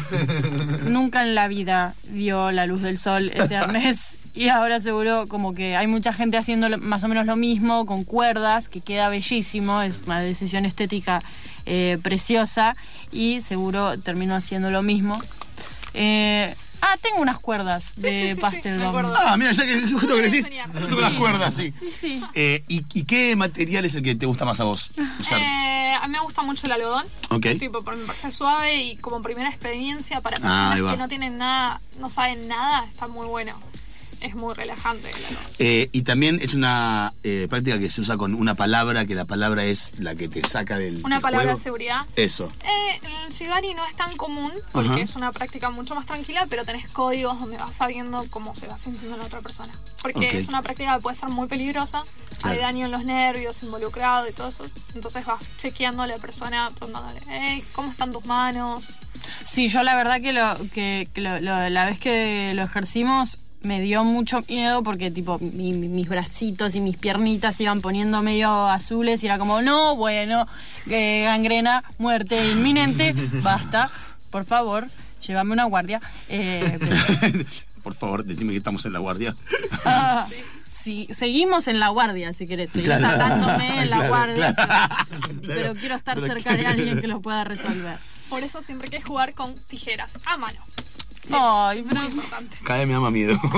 Nunca 0.87 1.21
en 1.21 1.35
la 1.35 1.47
vida 1.47 1.93
vio 2.09 2.51
la 2.51 2.65
luz 2.65 2.81
del 2.81 2.97
sol 2.97 3.31
ese 3.33 3.55
arnés. 3.57 4.19
Y 4.35 4.47
ahora 4.47 4.79
seguro 4.79 5.25
como 5.27 5.53
que 5.53 5.75
hay 5.75 5.87
mucha 5.87 6.13
gente 6.13 6.37
haciendo 6.37 6.77
más 6.77 7.03
o 7.03 7.07
menos 7.09 7.25
lo 7.25 7.35
mismo 7.35 7.85
con 7.85 8.05
cuerdas, 8.05 8.69
que 8.69 8.79
queda 8.99 9.07
bellísimo, 9.09 9.81
es 9.81 10.03
una 10.07 10.19
decisión 10.19 10.65
estética 10.65 11.21
eh, 11.65 11.97
preciosa 12.03 12.75
y 13.13 13.39
seguro 13.39 13.97
termino 13.97 14.35
haciendo 14.35 14.71
lo 14.71 14.81
mismo. 14.83 15.21
Eh, 15.93 16.53
ah, 16.81 16.95
tengo 17.01 17.21
unas 17.21 17.39
cuerdas 17.39 17.93
Sí, 17.95 18.01
de 18.01 18.11
sí, 18.11 18.27
sí, 18.27 18.35
sí, 18.35 18.41
pastel. 18.41 18.81
Ah, 18.83 19.37
mira, 19.37 19.53
ya 19.53 19.65
que 19.65 19.79
justo 19.87 20.15
que 20.15 20.21
decís, 20.23 20.49
justo 20.81 20.99
las 20.99 21.13
cuerdas, 21.13 21.53
sí. 21.55 21.71
Sí, 21.71 21.89
sí. 21.97 22.21
Eh, 22.33 22.61
¿y, 22.67 22.83
y 22.93 23.05
qué 23.05 23.37
material 23.37 23.85
es 23.85 23.95
el 23.95 24.03
que 24.03 24.15
te 24.15 24.25
gusta 24.25 24.43
más 24.43 24.59
a 24.59 24.65
vos 24.65 24.91
usar? 25.17 25.39
Eh, 25.39 25.93
a 26.01 26.05
mí 26.07 26.11
me 26.11 26.19
gusta 26.19 26.41
mucho 26.41 26.65
el 26.67 26.73
algodón. 26.73 27.05
Ok. 27.29 27.45
Tipo, 27.57 27.81
por- 27.83 27.95
me 27.95 28.05
parece 28.05 28.31
suave 28.33 28.83
y 28.83 28.97
como 28.97 29.21
primera 29.21 29.47
experiencia 29.49 30.19
para 30.19 30.35
Ah, 30.37 30.41
personas 30.73 30.83
va. 30.85 30.91
que 30.91 30.97
no 30.97 31.07
tienen 31.07 31.37
nada, 31.37 31.79
no 32.01 32.09
saben 32.09 32.49
nada, 32.49 32.83
está 32.91 33.07
muy 33.07 33.27
bueno. 33.27 33.53
Es 34.21 34.35
muy 34.35 34.53
relajante. 34.53 35.09
Eh, 35.59 35.89
y 35.91 36.01
también 36.01 36.39
es 36.41 36.53
una 36.53 37.13
eh, 37.23 37.47
práctica 37.49 37.79
que 37.79 37.89
se 37.89 38.01
usa 38.01 38.17
con 38.17 38.33
una 38.35 38.53
palabra, 38.55 39.05
que 39.05 39.15
la 39.15 39.25
palabra 39.25 39.63
es 39.65 39.99
la 39.99 40.15
que 40.15 40.27
te 40.27 40.45
saca 40.47 40.77
del. 40.77 41.01
Una 41.05 41.15
del 41.15 41.21
palabra 41.21 41.45
juego. 41.45 41.57
de 41.57 41.63
seguridad. 41.63 42.01
Eso. 42.15 42.51
Eh, 42.63 42.99
el 43.27 43.33
shibari 43.33 43.73
no 43.73 43.85
es 43.85 43.95
tan 43.95 44.15
común 44.17 44.51
porque 44.73 44.89
Ajá. 44.89 44.99
es 44.99 45.15
una 45.15 45.31
práctica 45.31 45.69
mucho 45.69 45.95
más 45.95 46.05
tranquila, 46.05 46.45
pero 46.49 46.65
tenés 46.65 46.87
códigos 46.89 47.39
donde 47.39 47.57
vas 47.57 47.75
sabiendo 47.75 48.25
cómo 48.29 48.53
se 48.55 48.67
va 48.67 48.77
sintiendo 48.77 49.15
la 49.17 49.25
otra 49.25 49.41
persona. 49.41 49.73
Porque 50.01 50.37
es 50.37 50.47
una 50.49 50.61
práctica 50.61 50.95
que 50.95 51.01
puede 51.01 51.15
ser 51.15 51.29
muy 51.29 51.47
peligrosa, 51.47 52.03
Claro. 52.41 52.55
hay 52.55 52.61
daño 52.61 52.85
en 52.85 52.91
los 52.91 53.03
nervios 53.05 53.63
involucrado 53.63 54.27
y 54.29 54.31
todo 54.33 54.49
eso. 54.49 54.65
Entonces 54.95 55.25
vas 55.25 55.39
chequeando 55.57 56.03
a 56.03 56.07
la 56.07 56.17
persona, 56.17 56.69
preguntándole, 56.77 57.19
hey, 57.29 57.63
¿cómo 57.73 57.91
están 57.91 58.11
tus 58.11 58.25
manos? 58.25 58.95
Sí, 59.45 59.67
yo 59.67 59.83
la 59.83 59.95
verdad 59.95 60.21
que, 60.21 60.31
lo, 60.33 60.57
que, 60.73 61.07
que 61.13 61.21
lo- 61.21 61.39
lo- 61.41 61.69
la 61.69 61.85
vez 61.85 61.99
que 61.99 62.53
lo 62.55 62.63
ejercimos 62.63 63.39
me 63.61 63.81
dio 63.81 64.03
mucho 64.03 64.41
miedo 64.47 64.83
porque 64.83 65.11
tipo 65.11 65.37
mi- 65.39 65.73
mi- 65.73 65.89
mis 65.89 66.07
bracitos 66.07 66.75
y 66.75 66.79
mis 66.81 66.97
piernitas 66.97 67.55
se 67.57 67.63
iban 67.63 67.81
poniendo 67.81 68.21
medio 68.21 68.67
azules 68.69 69.21
y 69.23 69.25
era 69.27 69.37
como, 69.37 69.61
no, 69.61 69.95
bueno, 69.95 70.47
eh, 70.89 71.23
gangrena, 71.25 71.83
muerte 71.97 72.51
inminente, 72.51 73.13
basta, 73.43 73.91
por 74.29 74.45
favor, 74.45 74.87
llévame 75.27 75.53
una 75.53 75.65
guardia. 75.65 75.99
Eh, 76.29 76.77
pero- 76.79 77.45
Por 77.83 77.95
favor, 77.95 78.25
decime 78.25 78.51
que 78.51 78.57
estamos 78.57 78.85
en 78.85 78.91
la 78.93 78.99
guardia. 78.99 79.33
Ah, 79.85 80.27
sí, 80.69 81.07
seguimos 81.11 81.67
en 81.69 81.79
la 81.79 81.87
guardia, 81.87 82.33
si 82.33 82.45
querés. 82.45 82.71
Seguís 82.71 82.87
Claro. 82.89 83.07
atándome 83.07 83.81
en 83.83 83.89
la 83.89 83.95
Claro, 83.95 84.09
guardia. 84.09 84.53
claro. 84.53 84.95
Pero, 85.47 85.75
quiero 85.75 85.95
estar 85.95 86.15
Pero 86.19 86.27
cerca 86.27 86.55
de 86.57 86.67
alguien 86.67 86.99
que 86.99 87.07
lo 87.07 87.21
pueda 87.21 87.45
resolver. 87.45 87.97
Por 88.29 88.43
eso 88.43 88.61
siempre 88.61 88.87
hay 88.91 88.99
que 88.99 89.01
jugar 89.01 89.33
con 89.33 89.55
tijeras 89.61 90.11
a 90.25 90.35
mano. 90.35 90.59
Ay, 91.33 91.83
pero. 91.87 92.01
Muy 92.01 92.11
importante. 92.11 92.57
Cada 92.63 92.79
vez 92.79 92.87
me 92.87 92.93
da 92.93 92.99
más 92.99 93.11
miedo. 93.11 93.39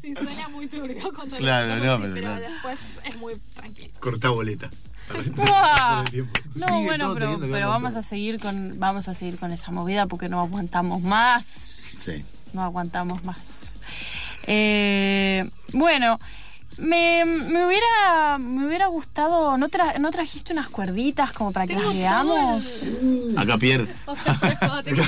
Sí, 0.00 0.14
suena 0.14 0.48
muy 0.48 0.66
turbio 0.66 1.12
cuando 1.14 1.36
Claro, 1.36 1.76
no, 1.76 2.00
pero 2.00 2.14
pero 2.14 2.26
claro. 2.26 2.40
después 2.52 2.78
es 3.04 3.18
muy 3.18 3.34
tranquilo. 3.54 3.90
Corta 4.00 4.30
boleta. 4.30 4.70
No, 5.36 6.04
Sigue 6.06 6.26
bueno, 6.84 7.12
pero, 7.14 7.38
pero 7.40 7.68
vamos 7.68 7.90
todo. 7.90 8.00
a 8.00 8.02
seguir 8.02 8.38
con 8.40 8.78
vamos 8.78 9.08
a 9.08 9.14
seguir 9.14 9.38
con 9.38 9.50
esa 9.52 9.70
movida 9.72 10.06
porque 10.06 10.28
no 10.28 10.40
aguantamos 10.40 11.02
más. 11.02 11.82
Sí. 11.96 12.24
No 12.52 12.62
aguantamos 12.62 13.24
más. 13.24 13.78
Eh, 14.46 15.48
bueno, 15.72 16.18
me, 16.80 17.24
me 17.24 17.66
hubiera 17.66 18.38
me 18.38 18.66
hubiera 18.66 18.86
gustado. 18.86 19.56
¿no, 19.58 19.68
tra- 19.68 19.98
¿No 19.98 20.10
trajiste 20.10 20.52
unas 20.52 20.68
cuerditas 20.68 21.32
como 21.32 21.52
para 21.52 21.66
que 21.66 21.74
las 21.74 21.94
leamos? 21.94 22.90
Acá 23.36 23.58
Pierre. 23.58 23.86
O 24.06 24.16
sea, 24.16 24.38
tengo 24.82 25.02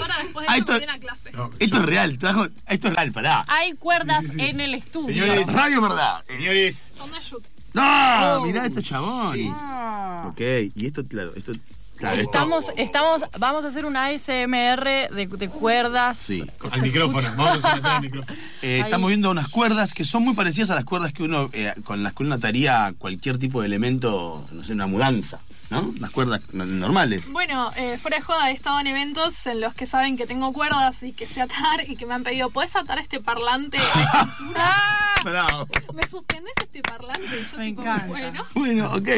ahora 0.00 0.14
después 0.22 0.46
de 0.46 0.52
Ay, 0.52 0.60
esto 0.60 0.72
a 0.72 0.98
clase. 0.98 1.32
No, 1.32 1.50
Esto 1.58 1.76
es 1.78 1.82
real, 1.86 2.18
trajo. 2.18 2.46
Esto 2.68 2.88
es 2.88 2.94
real, 2.94 3.12
pará. 3.12 3.44
Hay 3.48 3.74
cuerdas 3.74 4.26
en 4.36 4.60
el 4.60 4.74
estudio. 4.74 5.22
Señores. 5.22 5.52
Radio 5.52 5.80
verdad. 5.80 6.22
Señores, 6.26 6.94
Son 6.96 7.10
de. 7.10 7.42
No, 7.74 8.40
mirá 8.46 8.64
este 8.66 8.82
chabón. 8.82 9.52
Ah. 9.54 10.26
Ok, 10.30 10.40
y 10.74 10.86
esto, 10.86 11.04
claro, 11.04 11.32
esto. 11.36 11.52
Claro, 11.96 12.16
esto- 12.20 12.30
Estamos, 12.32 12.66
estamos, 12.76 13.22
vamos 13.38 13.64
a 13.64 13.68
hacer 13.68 13.84
una 13.86 14.06
ASMR 14.06 15.08
de, 15.14 15.28
de 15.30 15.48
cuerdas. 15.48 16.18
Sí. 16.18 16.44
al 16.70 16.82
micrófono. 16.82 17.18
escucha. 17.18 17.34
Vamos 17.36 17.64
a 17.64 17.70
someter 17.70 17.90
al 17.90 18.00
micrófono. 18.02 18.36
Eh, 18.62 18.80
estamos 18.80 19.08
viendo 19.08 19.30
unas 19.30 19.48
cuerdas 19.48 19.94
que 19.94 20.04
son 20.04 20.24
muy 20.24 20.34
parecidas 20.34 20.70
a 20.70 20.74
las 20.74 20.84
cuerdas 20.84 21.12
que 21.12 21.22
uno, 21.22 21.48
eh, 21.52 21.72
con 21.84 22.02
las 22.02 22.14
que 22.14 22.24
uno 22.24 22.34
ataría 22.34 22.94
cualquier 22.98 23.38
tipo 23.38 23.60
de 23.60 23.66
elemento, 23.66 24.44
no 24.50 24.64
sé, 24.64 24.72
una 24.72 24.86
mudanza, 24.88 25.38
¿no? 25.70 25.92
Las 26.00 26.10
cuerdas 26.10 26.40
no- 26.52 26.64
normales. 26.64 27.30
Bueno, 27.30 27.70
eh, 27.76 27.96
fuera 28.00 28.16
de 28.16 28.22
joda, 28.24 28.50
he 28.50 28.54
estado 28.54 28.80
en 28.80 28.88
eventos 28.88 29.46
en 29.46 29.60
los 29.60 29.74
que 29.74 29.86
saben 29.86 30.16
que 30.16 30.26
tengo 30.26 30.52
cuerdas 30.52 31.00
y 31.04 31.12
que 31.12 31.28
sé 31.28 31.42
atar 31.42 31.88
y 31.88 31.94
que 31.96 32.06
me 32.06 32.14
han 32.14 32.24
pedido, 32.24 32.50
¿puedes 32.50 32.74
atar 32.74 32.98
este 32.98 33.20
parlante 33.20 33.78
a 33.78 33.82
esta 33.82 34.20
altura? 34.22 34.74
Bravo. 35.22 35.68
¿Me 35.94 36.06
suspendes 36.08 36.52
este 36.60 36.82
parlante? 36.82 37.22
Y 37.22 37.52
yo 37.52 37.58
Me 37.58 37.66
tipo, 37.66 37.82
encanta. 37.82 38.06
bueno, 38.06 38.44
Bueno, 38.54 38.92
ok. 38.94 39.08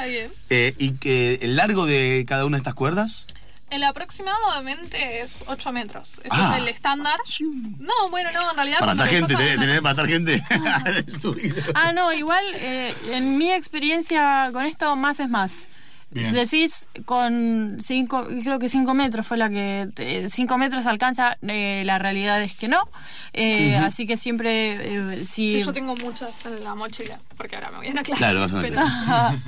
Está 0.00 0.06
bien. 0.06 0.30
Eh, 0.50 0.74
¿Y 0.78 0.92
que 0.92 1.38
el 1.42 1.56
largo 1.56 1.86
de 1.86 2.24
cada 2.28 2.44
una 2.46 2.56
de 2.56 2.60
estas 2.60 2.74
cuerdas? 2.74 3.26
El 3.70 3.84
aproximadamente 3.84 5.20
es 5.20 5.44
8 5.46 5.70
metros. 5.72 6.18
Ese 6.18 6.28
Ah. 6.30 6.54
es 6.56 6.62
el 6.62 6.68
estándar. 6.68 7.16
No, 7.78 8.10
bueno, 8.10 8.30
no, 8.34 8.50
en 8.50 8.56
realidad... 8.56 8.78
Para 8.80 8.94
matar 8.94 9.08
gente, 9.08 9.36
tenés, 9.36 9.58
tenés 9.60 9.80
para 9.80 9.94
matar 9.94 10.08
gente. 10.08 10.42
Ah, 11.74 11.92
no, 11.92 12.12
igual 12.12 12.44
eh, 12.54 12.92
en 13.12 13.38
mi 13.38 13.52
experiencia 13.52 14.50
con 14.52 14.66
esto, 14.66 14.96
más 14.96 15.20
es 15.20 15.28
más. 15.28 15.68
Bien. 16.12 16.32
Decís 16.32 16.88
con 17.04 17.76
5, 17.78 18.26
creo 18.42 18.58
que 18.58 18.68
5 18.68 18.94
metros 18.94 19.24
fue 19.24 19.36
la 19.36 19.48
que. 19.48 20.26
5 20.28 20.58
metros 20.58 20.86
alcanza, 20.86 21.38
eh, 21.46 21.84
la 21.86 22.00
realidad 22.00 22.42
es 22.42 22.56
que 22.56 22.66
no. 22.66 22.88
Eh, 23.32 23.76
Así 23.76 24.08
que 24.08 24.16
siempre, 24.16 25.20
eh, 25.20 25.24
si. 25.24 25.60
Sí, 25.60 25.64
yo 25.64 25.72
tengo 25.72 25.94
muchas 25.94 26.44
en 26.46 26.64
la 26.64 26.74
mochila, 26.74 27.20
porque 27.36 27.54
ahora 27.54 27.70
me 27.70 27.76
voy 27.76 27.86
a 27.86 27.90
una 27.92 28.02
clase. 28.02 28.18
Claro, 28.18 28.40
vas 28.40 28.52
a 28.52 28.60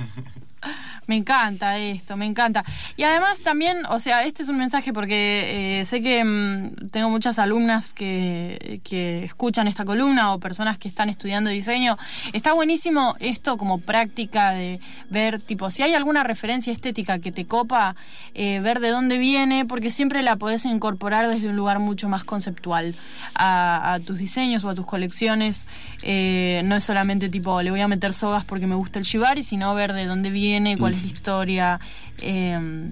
Me 1.07 1.15
encanta 1.15 1.77
esto, 1.77 2.15
me 2.17 2.25
encanta. 2.25 2.63
Y 2.95 3.03
además 3.03 3.41
también, 3.41 3.85
o 3.89 3.99
sea, 3.99 4.23
este 4.23 4.43
es 4.43 4.49
un 4.49 4.57
mensaje 4.57 4.93
porque 4.93 5.81
eh, 5.81 5.85
sé 5.85 6.01
que 6.01 6.23
mm, 6.23 6.89
tengo 6.91 7.09
muchas 7.09 7.39
alumnas 7.39 7.93
que, 7.93 8.79
que 8.83 9.25
escuchan 9.25 9.67
esta 9.67 9.85
columna 9.85 10.33
o 10.33 10.39
personas 10.39 10.77
que 10.77 10.87
están 10.87 11.09
estudiando 11.09 11.49
diseño. 11.49 11.97
Está 12.31 12.53
buenísimo 12.53 13.15
esto 13.19 13.57
como 13.57 13.79
práctica 13.79 14.51
de 14.51 14.79
ver, 15.09 15.41
tipo, 15.41 15.69
si 15.71 15.83
hay 15.83 15.93
alguna 15.93 16.23
referencia 16.23 16.71
estética 16.71 17.19
que 17.19 17.31
te 17.31 17.45
copa, 17.45 17.95
eh, 18.33 18.59
ver 18.61 18.79
de 18.79 18.89
dónde 18.89 19.17
viene, 19.17 19.65
porque 19.65 19.89
siempre 19.89 20.21
la 20.21 20.37
podés 20.37 20.65
incorporar 20.65 21.27
desde 21.27 21.49
un 21.49 21.55
lugar 21.55 21.79
mucho 21.79 22.09
más 22.09 22.23
conceptual 22.23 22.95
a, 23.35 23.99
tus 24.05 24.19
diseños 24.19 24.63
o 24.63 24.69
a 24.69 24.75
tus 24.75 24.85
colecciones. 24.85 25.67
Eh, 26.01 26.61
no 26.65 26.75
es 26.75 26.83
solamente 26.83 27.29
tipo, 27.29 27.61
le 27.61 27.71
voy 27.71 27.81
a 27.81 27.87
meter 27.87 28.13
sogas 28.13 28.45
porque 28.45 28.67
me 28.67 28.75
gusta 28.75 28.99
el 28.99 29.05
shibari, 29.05 29.43
sino 29.43 29.73
ver 29.75 29.93
de 29.93 30.05
dónde 30.05 30.29
viene, 30.29 30.77
cuál 30.77 30.92
es 30.93 31.01
la 31.01 31.07
historia. 31.07 31.79
eh, 32.19 32.89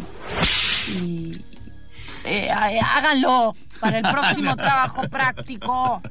y 0.88 1.42
eh, 2.26 2.50
há- 2.52 2.98
háganlo 2.98 3.56
para 3.80 3.98
el 4.00 4.04
próximo 4.04 4.56
trabajo 4.58 5.08
práctico. 5.10 6.02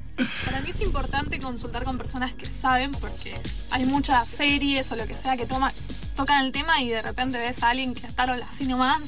Para 0.44 0.60
mí 0.60 0.70
es 0.70 0.80
importante 0.80 1.38
consultar 1.40 1.84
con 1.84 1.96
personas 1.98 2.32
que 2.34 2.46
saben, 2.46 2.92
porque 2.92 3.34
hay 3.70 3.84
muchas 3.86 4.26
series 4.28 4.90
o 4.92 4.96
lo 4.96 5.06
que 5.06 5.14
sea 5.14 5.36
que 5.36 5.46
toma, 5.46 5.72
tocan 6.16 6.44
el 6.44 6.52
tema 6.52 6.80
y 6.80 6.88
de 6.88 7.00
repente 7.02 7.38
ves 7.38 7.62
a 7.62 7.70
alguien 7.70 7.94
que 7.94 8.06
ataron 8.06 8.40
así 8.50 8.64
nomás. 8.66 9.00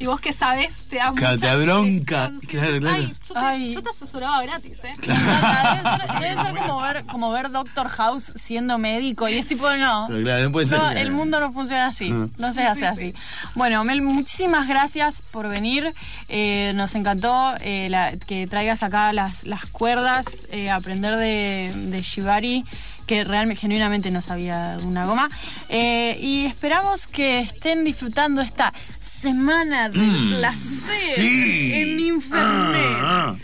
Y 0.00 0.06
vos 0.06 0.20
que 0.20 0.32
sabes, 0.32 0.72
te 0.88 0.96
da 0.96 1.12
Claro, 1.12 1.34
mucha 1.36 1.56
bronca. 1.56 2.30
Claro, 2.46 2.78
claro. 2.80 2.96
Ay, 2.96 3.12
yo 3.26 3.34
te, 3.34 3.40
Ay. 3.40 3.70
yo 3.70 3.82
te 3.82 3.90
asesoraba 3.90 4.42
gratis, 4.42 4.78
¿eh? 4.84 4.94
Debe 5.00 5.16
ser, 5.18 6.20
debe 6.20 6.42
ser 6.42 6.54
como, 6.56 6.80
ver, 6.80 7.04
como 7.04 7.30
ver 7.32 7.50
Doctor 7.50 7.88
House 7.88 8.32
siendo 8.36 8.78
médico 8.78 9.28
y 9.28 9.34
es 9.38 9.46
tipo, 9.48 9.68
no. 9.76 10.06
Pero 10.08 10.22
claro, 10.22 10.44
no 10.44 10.52
puede 10.52 10.66
ser. 10.66 10.78
No, 10.78 10.90
el 10.90 11.10
mundo 11.10 11.40
no 11.40 11.52
funciona 11.52 11.86
así, 11.86 12.10
Ah. 12.12 12.28
no 12.38 12.52
se 12.54 12.62
hace 12.62 12.86
así. 12.86 13.14
Bueno, 13.54 13.82
Mel, 13.84 14.02
muchísimas 14.02 14.68
gracias 14.68 15.22
por 15.30 15.48
venir. 15.48 15.92
Eh, 16.28 16.72
nos 16.76 16.94
encantó 16.94 17.54
eh, 17.60 17.88
la- 17.90 18.12
que 18.16 18.46
traigas 18.46 18.82
acá 18.82 19.12
las, 19.12 19.44
las 19.44 19.66
cuerdas, 19.66 20.46
eh, 20.52 20.70
aprender 20.70 21.16
de, 21.16 21.72
de 21.74 22.02
Shibari 22.02 22.64
que 23.06 23.24
realmente 23.24 23.62
genuinamente 23.62 24.10
no 24.10 24.20
sabía 24.20 24.76
una 24.82 25.06
goma. 25.06 25.30
Eh, 25.70 26.18
y 26.20 26.44
esperamos 26.44 27.06
que 27.06 27.40
estén 27.40 27.82
disfrutando 27.82 28.42
esta 28.42 28.74
semana 29.20 29.88
del 29.88 30.00
Mm, 30.00 30.36
placer 30.38 31.14
sí. 31.16 31.72
en 31.74 32.00
Infernet. 32.00 32.96
Ah, 33.00 33.26
ah. 33.30 33.36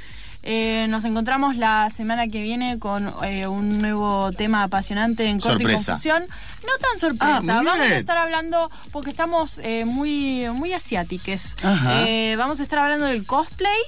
Eh, 0.47 0.87
nos 0.91 1.07
encontramos 1.07 1.57
la 1.57 1.89
semana 1.89 2.29
que 2.29 2.43
viene 2.43 2.79
con 2.79 3.11
eh, 3.25 3.47
un 3.47 3.79
nuevo 3.79 4.31
tema 4.33 4.63
apasionante 4.65 5.25
en 5.25 5.41
corte 5.41 5.65
Sorpresa. 5.65 5.83
y 5.83 5.85
confusión. 5.87 6.23
No 6.67 6.73
tan 6.87 6.99
sorpresa, 6.99 7.39
Ah, 7.39 7.41
vamos 7.65 7.81
a 7.81 7.97
estar 7.97 8.19
hablando, 8.19 8.71
porque 8.93 9.09
estamos 9.11 9.59
eh, 9.65 9.85
muy, 9.87 10.47
muy 10.53 10.75
asiátiques. 10.75 11.57
Ajá. 11.63 12.07
Eh, 12.07 12.35
vamos 12.37 12.61
a 12.61 12.63
estar 12.63 12.79
hablando 12.79 13.07
del 13.07 13.25
cosplay. 13.25 13.79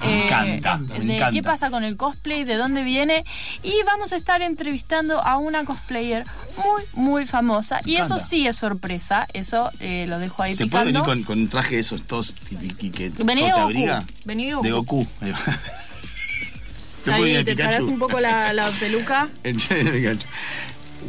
Me 0.00 0.06
eh, 0.06 0.24
encanta, 0.26 0.78
me 0.78 0.98
de 1.00 1.16
encanta. 1.16 1.30
qué 1.32 1.42
pasa 1.42 1.70
con 1.70 1.84
el 1.84 1.96
cosplay, 1.96 2.44
de 2.44 2.56
dónde 2.56 2.82
viene 2.84 3.24
y 3.62 3.72
vamos 3.86 4.12
a 4.12 4.16
estar 4.16 4.42
entrevistando 4.42 5.22
a 5.22 5.38
una 5.38 5.64
cosplayer 5.64 6.24
muy 6.64 6.82
muy 6.92 7.26
famosa 7.26 7.80
y 7.84 7.96
eso 7.96 8.18
sí 8.18 8.46
es 8.46 8.56
sorpresa, 8.56 9.26
eso 9.32 9.70
eh, 9.80 10.04
lo 10.08 10.18
dejo 10.18 10.42
ahí 10.42 10.54
¿Se 10.54 10.66
puede 10.66 10.86
venir 10.86 11.02
con, 11.02 11.22
con 11.22 11.38
un 11.40 11.48
traje 11.48 11.76
de 11.76 11.80
esos 11.80 12.02
todos 12.02 12.34
y 12.50 12.90
que 12.90 13.10
Vení 13.24 13.42
de 13.42 13.50
Goku, 13.52 13.60
abriga? 13.62 14.04
vení 14.24 14.46
de 14.50 14.56
De 14.62 14.70
Goku. 14.72 15.06
Ahí 15.20 15.30
va. 15.30 15.38
¿Te 17.44 17.56
parás 17.56 17.84
un 17.84 17.98
poco 17.98 18.20
la, 18.20 18.52
la 18.52 18.68
peluca. 18.80 19.28
El 19.44 19.56
chale 19.56 19.84
de 19.84 19.92
Pikachu. 19.92 20.26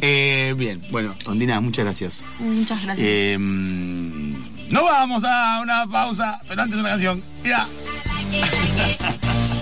Eh, 0.00 0.54
bien, 0.56 0.80
bueno, 0.90 1.14
Ondina, 1.26 1.60
muchas 1.60 1.84
gracias. 1.84 2.24
Muchas 2.38 2.84
gracias. 2.84 3.06
Eh, 3.06 3.36
mm, 3.38 4.72
no 4.72 4.84
vamos 4.84 5.24
a 5.26 5.60
una 5.60 5.86
pausa, 5.88 6.40
pero 6.48 6.62
antes 6.62 6.78
una 6.78 6.90
canción. 6.90 7.22
Mira. 7.42 7.66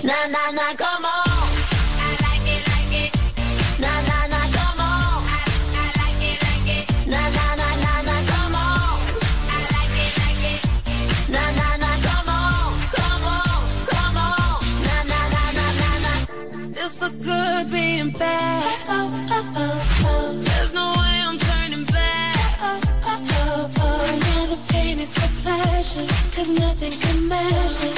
Na 0.03 0.27
na 0.27 0.51
na, 0.51 0.67
come 0.75 1.05
on. 1.05 1.47
I 2.03 2.11
like 2.23 2.47
it, 2.51 2.63
like 2.67 2.95
it. 2.99 3.11
Na 3.79 3.87
na 4.09 4.27
na, 4.27 4.41
come 4.55 4.81
on. 4.83 5.23
I 5.71 5.87
like 5.95 6.23
it, 6.27 6.37
like 6.43 6.71
it. 6.75 6.85
Na 7.07 7.21
na 7.35 7.45
na 7.55 7.69
na 7.83 7.93
na, 8.07 8.15
come 8.27 8.55
on. 8.59 8.99
I 9.55 9.59
like 9.71 9.95
it, 10.03 10.13
like 10.19 10.43
it. 10.51 10.61
Na 11.31 11.43
na 11.59 11.67
na, 11.79 11.91
come 12.07 12.27
on, 12.27 12.67
come 12.91 13.25
on, 13.39 13.63
come 13.87 14.17
on. 14.19 14.59
Na 14.83 14.97
na 15.11 15.21
na 15.31 15.43
na 15.57 15.67
na 15.79 15.91
na. 16.03 16.13
This 16.75 16.91
so 16.99 17.07
good 17.23 17.71
being 17.71 18.11
bad. 18.11 18.79
Oh, 18.89 19.07
oh, 19.31 19.53
oh, 19.63 20.03
oh. 20.11 20.43
There's 20.43 20.73
no 20.73 20.91
way 20.91 21.15
I'm 21.23 21.37
turning 21.39 21.85
back. 21.85 22.35
Oh, 22.59 22.79
oh, 23.05 23.71
oh 23.79 24.47
the 24.51 24.59
pain 24.73 24.99
is 24.99 25.13
for 25.17 25.29
pleasure, 25.41 26.05
'cause 26.35 26.51
nothing 26.51 26.91
can 26.99 27.27
measure. 27.29 27.95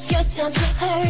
It's 0.00 0.10
your 0.12 0.22
time 0.22 0.52
to 0.52 0.60
hurt 0.60 1.09